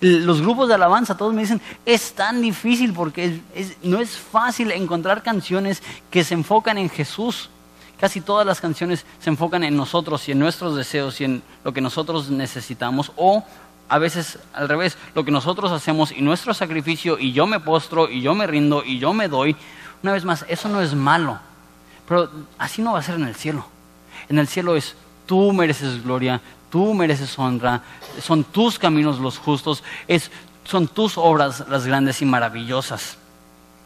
[0.00, 3.40] Los grupos de alabanza, todos me dicen, es tan difícil porque
[3.82, 7.50] no es fácil encontrar canciones que se enfocan en Jesús.
[8.02, 11.72] Casi todas las canciones se enfocan en nosotros y en nuestros deseos y en lo
[11.72, 13.44] que nosotros necesitamos o
[13.88, 18.10] a veces al revés, lo que nosotros hacemos y nuestro sacrificio y yo me postro
[18.10, 19.54] y yo me rindo y yo me doy.
[20.02, 21.38] Una vez más, eso no es malo,
[22.08, 22.28] pero
[22.58, 23.64] así no va a ser en el cielo.
[24.28, 26.40] En el cielo es tú mereces gloria,
[26.72, 27.82] tú mereces honra,
[28.20, 30.28] son tus caminos los justos, es,
[30.64, 33.16] son tus obras las grandes y maravillosas.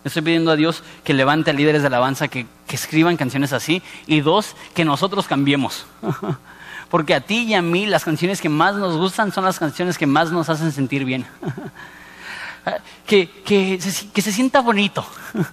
[0.07, 3.82] Estoy pidiendo a Dios que levante a líderes de alabanza que, que escriban canciones así.
[4.07, 5.84] Y dos, que nosotros cambiemos.
[6.90, 9.98] Porque a ti y a mí las canciones que más nos gustan son las canciones
[9.98, 11.26] que más nos hacen sentir bien.
[13.07, 15.04] que, que, se, sienta bonito.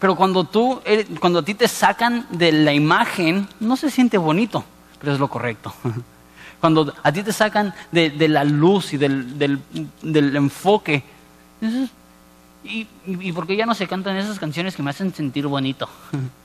[0.00, 0.82] Pero cuando, tú,
[1.20, 4.64] cuando a ti te sacan de la imagen, no se siente bonito,
[4.98, 5.74] pero es lo correcto.
[6.58, 9.60] Cuando a ti te sacan de, de la luz y del, del,
[10.00, 11.04] del enfoque,
[12.64, 15.88] ¿Y, ¿Y por qué ya no se cantan esas canciones que me hacen sentir bonito?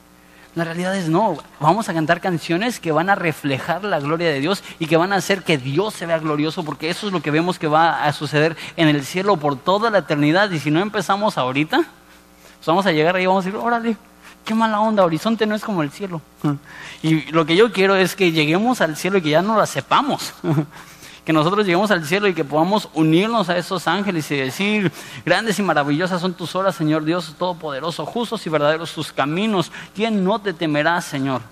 [0.56, 4.40] La realidad es no, vamos a cantar canciones que van a reflejar la gloria de
[4.40, 7.20] Dios y que van a hacer que Dios se vea glorioso, porque eso es lo
[7.20, 10.50] que vemos que va a suceder en el cielo por toda la eternidad.
[10.50, 13.98] Y si no empezamos ahorita, pues vamos a llegar ahí y vamos a decir, órale,
[14.46, 16.22] qué mala onda, horizonte no es como el cielo.
[17.02, 19.66] Y lo que yo quiero es que lleguemos al cielo y que ya no la
[19.66, 20.32] sepamos.
[21.26, 24.92] que nosotros lleguemos al cielo y que podamos unirnos a esos ángeles y decir,
[25.24, 30.22] grandes y maravillosas son tus horas, Señor Dios Todopoderoso, justos y verdaderos tus caminos, ¿quién
[30.22, 31.42] no te temerá, Señor?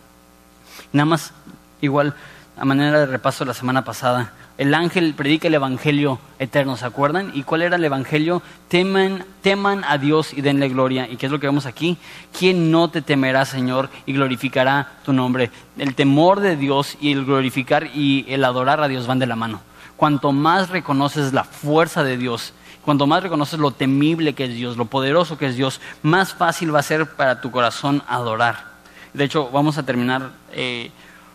[0.93, 1.33] Nada más,
[1.81, 2.15] igual,
[2.57, 7.33] a manera de repaso la semana pasada, el ángel predica el evangelio eterno, ¿se acuerdan?
[7.35, 8.41] ¿Y cuál era el evangelio?
[8.69, 11.09] Teman, teman a Dios y denle gloria.
[11.11, 11.99] ¿Y qué es lo que vemos aquí?
[12.39, 15.51] ¿Quién no te temerá, Señor, y glorificará tu nombre?
[15.77, 19.35] El temor de Dios y el glorificar y el adorar a Dios van de la
[19.35, 19.61] mano.
[19.97, 22.53] Cuanto más reconoces la fuerza de Dios,
[22.85, 26.73] cuanto más reconoces lo temible que es Dios, lo poderoso que es Dios, más fácil
[26.73, 28.75] va a ser para tu corazón adorar.
[29.15, 30.93] De hecho, vamos a terminar eh,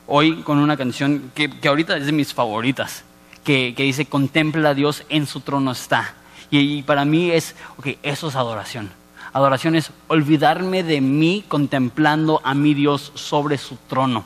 [0.08, 3.04] hoy con una canción que, que ahorita es de mis favoritas
[3.50, 6.14] que, dice, contempla a Dios en su trono está.
[6.52, 8.92] Y, para mí es, ok, eso es adoración.
[9.34, 14.24] Adoración es olvidarme de mí contemplando a mi Dios sobre su trono.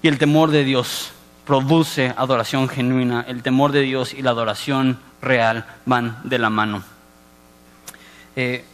[0.00, 1.10] Y el temor de Dios
[1.44, 3.22] produce adoración genuina.
[3.28, 6.82] El temor de Dios y la adoración real van de la mano.
[8.34, 8.64] Eh,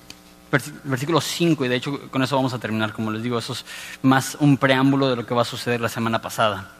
[0.84, 3.64] versículo 5, y de hecho con eso vamos a terminar, como les digo, eso es
[4.02, 6.70] más un preámbulo de lo que va a suceder la semana pasada.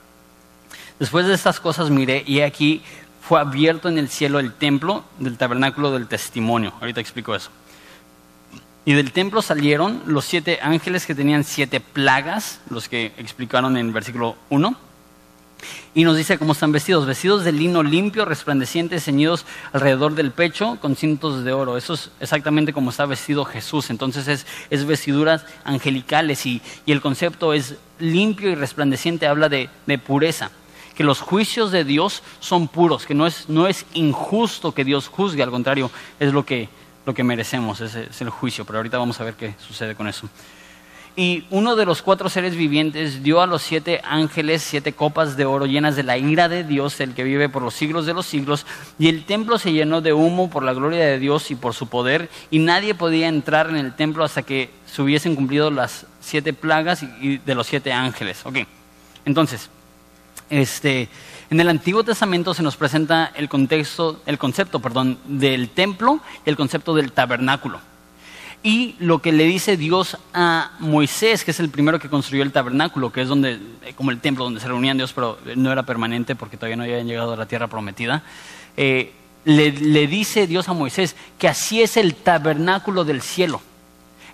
[0.99, 2.83] Después de estas cosas miré y aquí
[3.21, 6.73] fue abierto en el cielo el templo del tabernáculo del testimonio.
[6.81, 7.51] Ahorita explico eso.
[8.85, 13.93] Y del templo salieron los siete ángeles que tenían siete plagas, los que explicaron en
[13.93, 14.77] versículo 1.
[15.95, 20.79] Y nos dice cómo están vestidos, vestidos de lino limpio, resplandeciente, ceñidos alrededor del pecho
[20.81, 21.77] con cintos de oro.
[21.77, 23.91] Eso es exactamente como está vestido Jesús.
[23.91, 29.69] Entonces es, es vestiduras angelicales y, el concepto es limpio y resplandeciente, habla de,
[30.05, 30.51] pureza.
[30.95, 35.09] Que los juicios de Dios son puros, que no es, no es injusto que Dios
[35.09, 35.91] juzgue, al contrario,
[36.21, 36.69] es lo que,
[37.05, 40.07] lo que merecemos, ese es el juicio, pero ahorita vamos a ver qué sucede con
[40.07, 40.29] eso.
[41.17, 45.45] Y uno de los cuatro seres vivientes dio a los siete ángeles siete copas de
[45.45, 48.27] oro llenas de la ira de Dios, el que vive por los siglos de los
[48.27, 48.67] siglos,
[48.99, 51.87] y el templo se llenó de humo por la gloria de Dios y por su
[51.87, 56.53] poder, y nadie podía entrar en el templo hasta que se hubiesen cumplido las siete
[56.53, 58.45] plagas y de los siete ángeles.
[58.45, 58.59] Ok,
[59.25, 59.71] entonces,
[60.51, 61.09] este,
[61.51, 66.51] en el Antiguo Testamento se nos presenta el, contexto, el concepto perdón, del templo y
[66.51, 67.81] el concepto del tabernáculo.
[68.63, 72.53] Y lo que le dice Dios a Moisés, que es el primero que construyó el
[72.53, 73.61] tabernáculo, que es donde,
[73.95, 77.07] como el templo donde se reunían Dios, pero no era permanente porque todavía no habían
[77.07, 78.23] llegado a la tierra prometida,
[78.77, 79.13] eh,
[79.45, 83.61] le dice Dios a Moisés que así es el tabernáculo del cielo.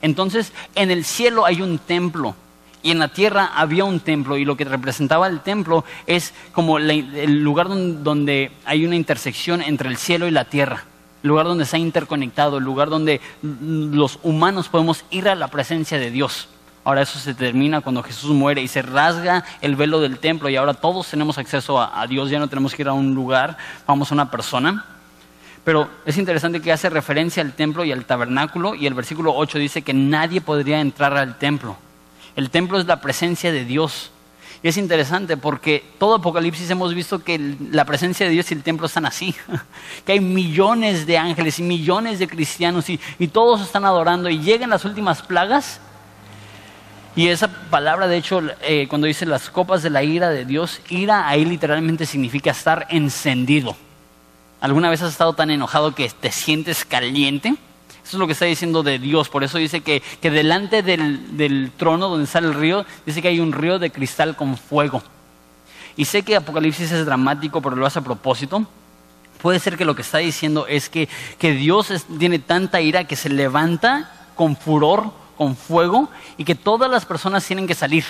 [0.02, 2.36] Entonces, en el cielo hay un templo
[2.82, 6.78] y en la tierra había un templo y lo que representaba el templo es como
[6.78, 10.84] el lugar donde hay una intersección entre el cielo y la tierra,
[11.22, 15.48] el lugar donde se ha interconectado, el lugar donde los humanos podemos ir a la
[15.48, 16.48] presencia de Dios.
[16.82, 20.56] Ahora eso se termina cuando Jesús muere y se rasga el velo del templo y
[20.56, 23.58] ahora todos tenemos acceso a, a Dios, ya no tenemos que ir a un lugar,
[23.86, 24.86] vamos a una persona.
[25.62, 29.58] Pero es interesante que hace referencia al templo y al tabernáculo y el versículo 8
[29.58, 31.76] dice que nadie podría entrar al templo.
[32.36, 34.10] El templo es la presencia de Dios.
[34.62, 38.62] Y es interesante porque todo Apocalipsis hemos visto que la presencia de Dios y el
[38.62, 39.34] templo están así.
[40.04, 44.40] Que hay millones de ángeles y millones de cristianos y, y todos están adorando y
[44.40, 45.80] llegan las últimas plagas.
[47.16, 50.80] Y esa palabra, de hecho, eh, cuando dice las copas de la ira de Dios,
[50.88, 53.76] ira ahí literalmente significa estar encendido.
[54.60, 57.56] ¿Alguna vez has estado tan enojado que te sientes caliente?
[58.02, 59.28] Eso es lo que está diciendo de Dios.
[59.28, 63.28] Por eso dice que, que delante del, del, trono donde sale el río, dice que
[63.28, 65.02] hay un río de cristal con fuego.
[65.96, 68.66] Y sé que Apocalipsis es dramático, pero lo hace a propósito.
[69.42, 73.16] Puede ser que lo que está diciendo es que, que Dios tiene tanta ira que
[73.16, 78.04] se levanta con furor, con fuego, y que todas las personas tienen que salir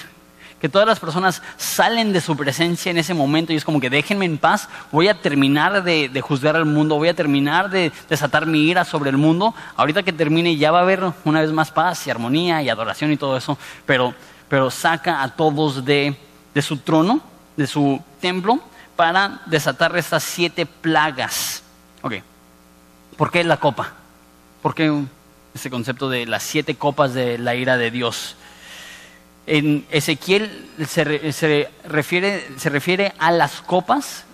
[0.60, 3.88] que todas las personas salen de su presencia en ese momento y es como que
[3.88, 8.44] déjenme en paz, voy a terminar de, juzgar al mundo, voy a terminar de desatar
[8.46, 9.54] mi ira sobre el mundo.
[9.76, 13.10] Ahorita que termine ya va a haber una vez más paz y armonía y adoración
[13.10, 13.56] y todo eso,
[13.86, 14.14] pero,
[14.48, 16.14] pero saca a todos de,
[16.52, 17.22] de su trono,
[17.56, 18.60] de su templo,
[18.96, 21.62] para desatar estas siete plagas.
[22.02, 22.16] Ok,
[23.16, 23.94] ¿por qué la copa?
[24.60, 24.92] ¿Por qué
[25.54, 28.36] ese concepto de las siete copas de la ira de Dios?
[29.52, 30.48] En Ezequiel
[30.86, 34.24] se, refiere, se refiere a las copas,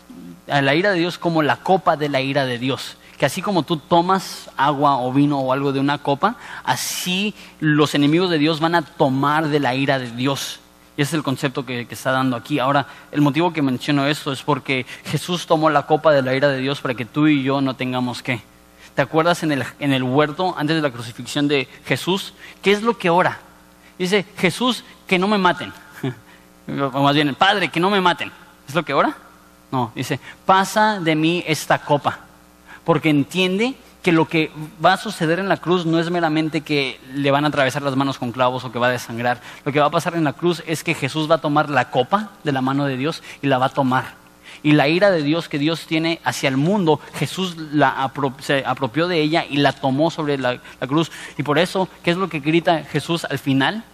[0.47, 2.99] a la ira de Dios como la copa de la ira de Dios.
[3.17, 7.95] Que así como tú tomas agua o vino o algo de una copa, así los
[7.95, 10.61] enemigos de Dios van a tomar de la ira de Dios.
[10.99, 12.59] Y ese es el concepto que, que, está dando aquí.
[12.59, 16.49] Ahora, el motivo que menciono esto es porque Jesús tomó la copa de la ira
[16.49, 18.43] de Dios para que tú y yo no tengamos que.
[18.95, 22.35] ¿Te acuerdas en el, en el huerto, antes de la crucifixión de Jesús?
[22.61, 23.46] ¿Qué es lo que ora?
[23.99, 25.73] Dice, Jesús, que no me maten.
[26.69, 28.33] O más bien, Padre, que no me maten.
[28.69, 29.17] ¿Es lo que ora?
[29.71, 32.19] No, dice, pasa de mí esta copa.
[32.85, 34.53] Porque entiende que lo que
[34.85, 37.97] va a suceder en la cruz no es meramente que le van a atravesar las
[37.97, 39.41] manos con clavos o que va a desangrar.
[39.65, 41.91] Lo que va a pasar en la cruz es que Jesús va a tomar la
[41.91, 44.15] copa de la mano de Dios y la va a tomar.
[44.63, 47.57] Y la ira de Dios que Dios tiene hacia el mundo, Jesús
[48.41, 51.11] se apropió de ella y la tomó sobre la, la cruz.
[51.39, 53.85] Y por eso, ¿qué es lo que grita Jesús al final?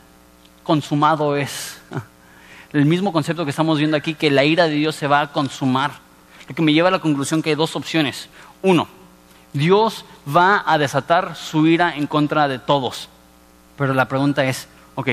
[0.63, 1.81] consumado es.
[2.73, 5.33] El mismo concepto que estamos viendo aquí, que la ira de Dios se va a
[5.33, 5.93] consumar.
[6.49, 8.29] Lo que me lleva a la conclusión que hay dos opciones.
[8.63, 8.89] Uno,
[9.53, 10.05] Dios
[10.35, 13.09] va a desatar su ira en contra de todos.
[13.77, 15.09] Pero la pregunta es, ok,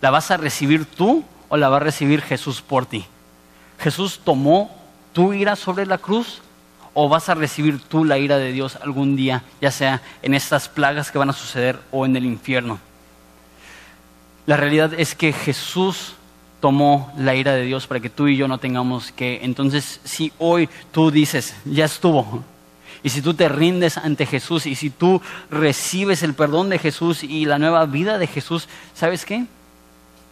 [0.00, 3.06] ¿la vas a recibir tú o la va a recibir Jesús por ti?
[3.78, 4.74] ¿Jesús tomó
[5.16, 6.42] tu ira sobre la cruz
[6.92, 10.68] o vas a recibir tú la ira de Dios algún día, ya sea en estas
[10.68, 12.78] plagas que van a suceder o en el infierno?
[14.44, 16.12] La realidad es que Jesús
[16.60, 19.40] tomó la ira de Dios para que tú y yo no tengamos que.
[19.42, 22.44] Entonces, si hoy tú dices, ya estuvo,
[23.02, 27.24] y si tú te rindes ante Jesús, y si tú recibes el perdón de Jesús
[27.24, 29.46] y la nueva vida de Jesús, ¿sabes qué?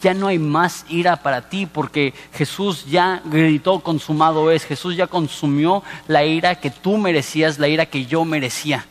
[0.04, 5.06] Ya no hay más ira para ti porque Jesús ya gritó consumado es, Jesús ya
[5.06, 8.84] consumió la ira que tú merecías, la ira que yo merecía.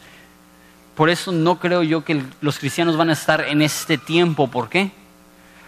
[0.96, 4.48] Por eso no creo yo que los cristianos van a estar en este tiempo.
[4.48, 4.90] ¿Por qué?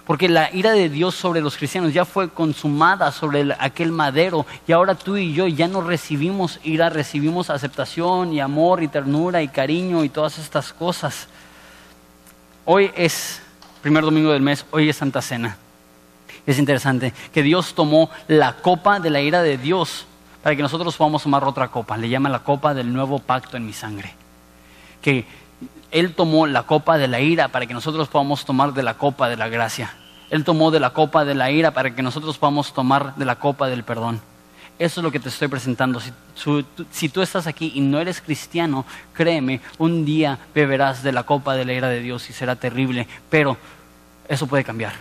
[0.08, 4.72] Porque la ira de Dios sobre los cristianos ya fue consumada sobre aquel madero y
[4.72, 9.48] ahora tú y yo ya no recibimos ira, recibimos aceptación y amor y ternura y
[9.48, 11.28] cariño y todas estas cosas.
[12.66, 13.44] Hoy es
[13.86, 15.58] primer domingo del mes, hoy es Santa Cena.
[16.48, 20.08] Es interesante que Dios tomó la copa de la ira de Dios
[20.42, 21.96] para que nosotros podamos tomar otra copa.
[21.96, 24.16] Le llama la copa del nuevo pacto en mi sangre.
[25.04, 25.28] Que
[25.92, 29.30] Él tomó la copa de la ira para que nosotros podamos tomar de la copa
[29.30, 29.94] de la gracia.
[30.32, 33.36] Él tomó de la copa de la ira para que nosotros podamos tomar de la
[33.36, 34.20] copa del perdón.
[34.80, 36.02] Eso es lo que te estoy presentando.
[36.02, 36.12] Si,
[36.92, 38.84] si, tú estás aquí y no eres cristiano,
[39.14, 43.08] créeme, un día beberás de la copa de la ira de Dios y será terrible,
[43.30, 43.58] pero
[44.28, 44.94] eso puede cambiar.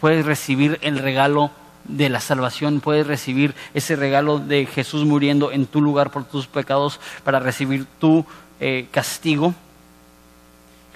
[0.00, 1.50] Puedes recibir el regalo
[1.84, 6.46] de la salvación, puedes recibir ese regalo de Jesús muriendo en tu lugar por tus
[6.46, 8.24] pecados para recibir tu
[8.60, 9.54] eh, castigo.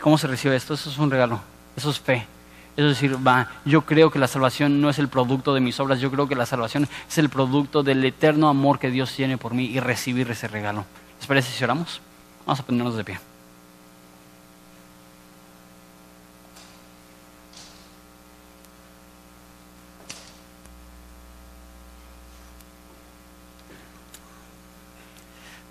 [0.01, 0.75] ¿Cómo se recibe esto?
[0.75, 1.41] Eso es un regalo,
[1.77, 2.27] eso es fe.
[2.77, 6.01] Es decir, va, yo creo que la salvación no es el producto de mis obras,
[6.01, 9.53] yo creo que la salvación es el producto del eterno amor que Dios tiene por
[9.53, 10.85] mí y recibir ese regalo.
[11.19, 12.01] ¿Les parece si oramos?
[12.47, 13.32] Vamos a ponernos de pie.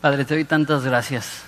[0.01, 1.43] Padre, te doy tantas gracias.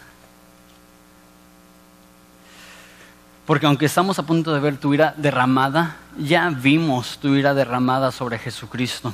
[3.48, 8.12] Porque aunque estamos a punto de ver tu ira derramada, ya vimos tu ira derramada
[8.12, 9.12] sobre Jesucristo.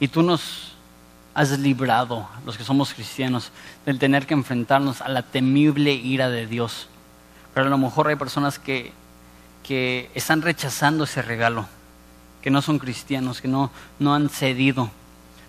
[0.00, 0.72] Y tú nos
[1.32, 3.52] has librado, los que somos cristianos,
[3.84, 6.88] del tener que enfrentarnos a la temible ira de Dios.
[7.54, 8.92] Pero a lo mejor hay personas que,
[9.62, 11.66] que están rechazando ese regalo,
[12.42, 13.70] que no son cristianos, que no,
[14.00, 14.90] no han cedido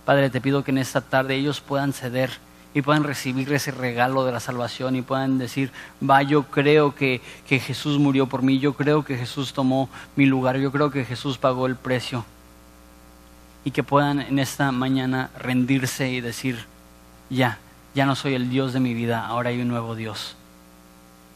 [0.07, 2.31] Padre, te pido que en esta tarde ellos puedan ceder
[2.73, 5.69] y puedan recibir ese regalo de la salvación y puedan decir,
[6.01, 10.25] va, yo creo que, que, Jesús murió por mí, yo creo que Jesús tomó mi
[10.25, 12.23] lugar, yo creo que Jesús pagó el precio.
[13.65, 16.57] Y que puedan en esta mañana rendirse y decir,
[17.29, 17.57] ya,
[17.93, 20.37] ya no soy el Dios de mi vida, ahora hay un nuevo Dios.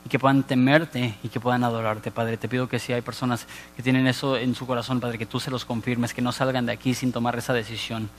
[0.05, 2.37] Y que puedan temerte y que puedan adorarte, Padre.
[2.37, 5.41] Te pido que si hay personas que tienen eso en su corazón, Padre, que tú
[5.41, 8.09] se los confirmes, que no salgan de aquí sin tomar esa decisión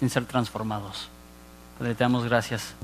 [0.00, 1.08] sin ser transformados.
[1.78, 2.74] Padre, te damos gracias.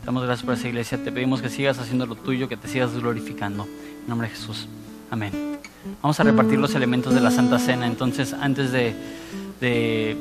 [0.00, 1.02] Te damos gracias por esa iglesia.
[1.02, 3.64] Te pedimos que sigas haciendo lo tuyo, que te sigas glorificando.
[3.64, 4.68] En nombre de Jesús.
[5.10, 5.58] Amén.
[6.02, 7.86] Vamos a repartir los elementos de la Santa Cena.
[7.86, 8.94] Entonces, antes de,
[9.58, 10.18] de,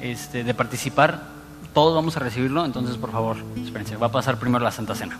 [0.00, 1.26] este, de participar,
[1.74, 2.64] todos vamos a recibirlo.
[2.64, 3.96] Entonces, por favor, espérense.
[3.96, 5.18] Va a pasar primero la Santa Cena.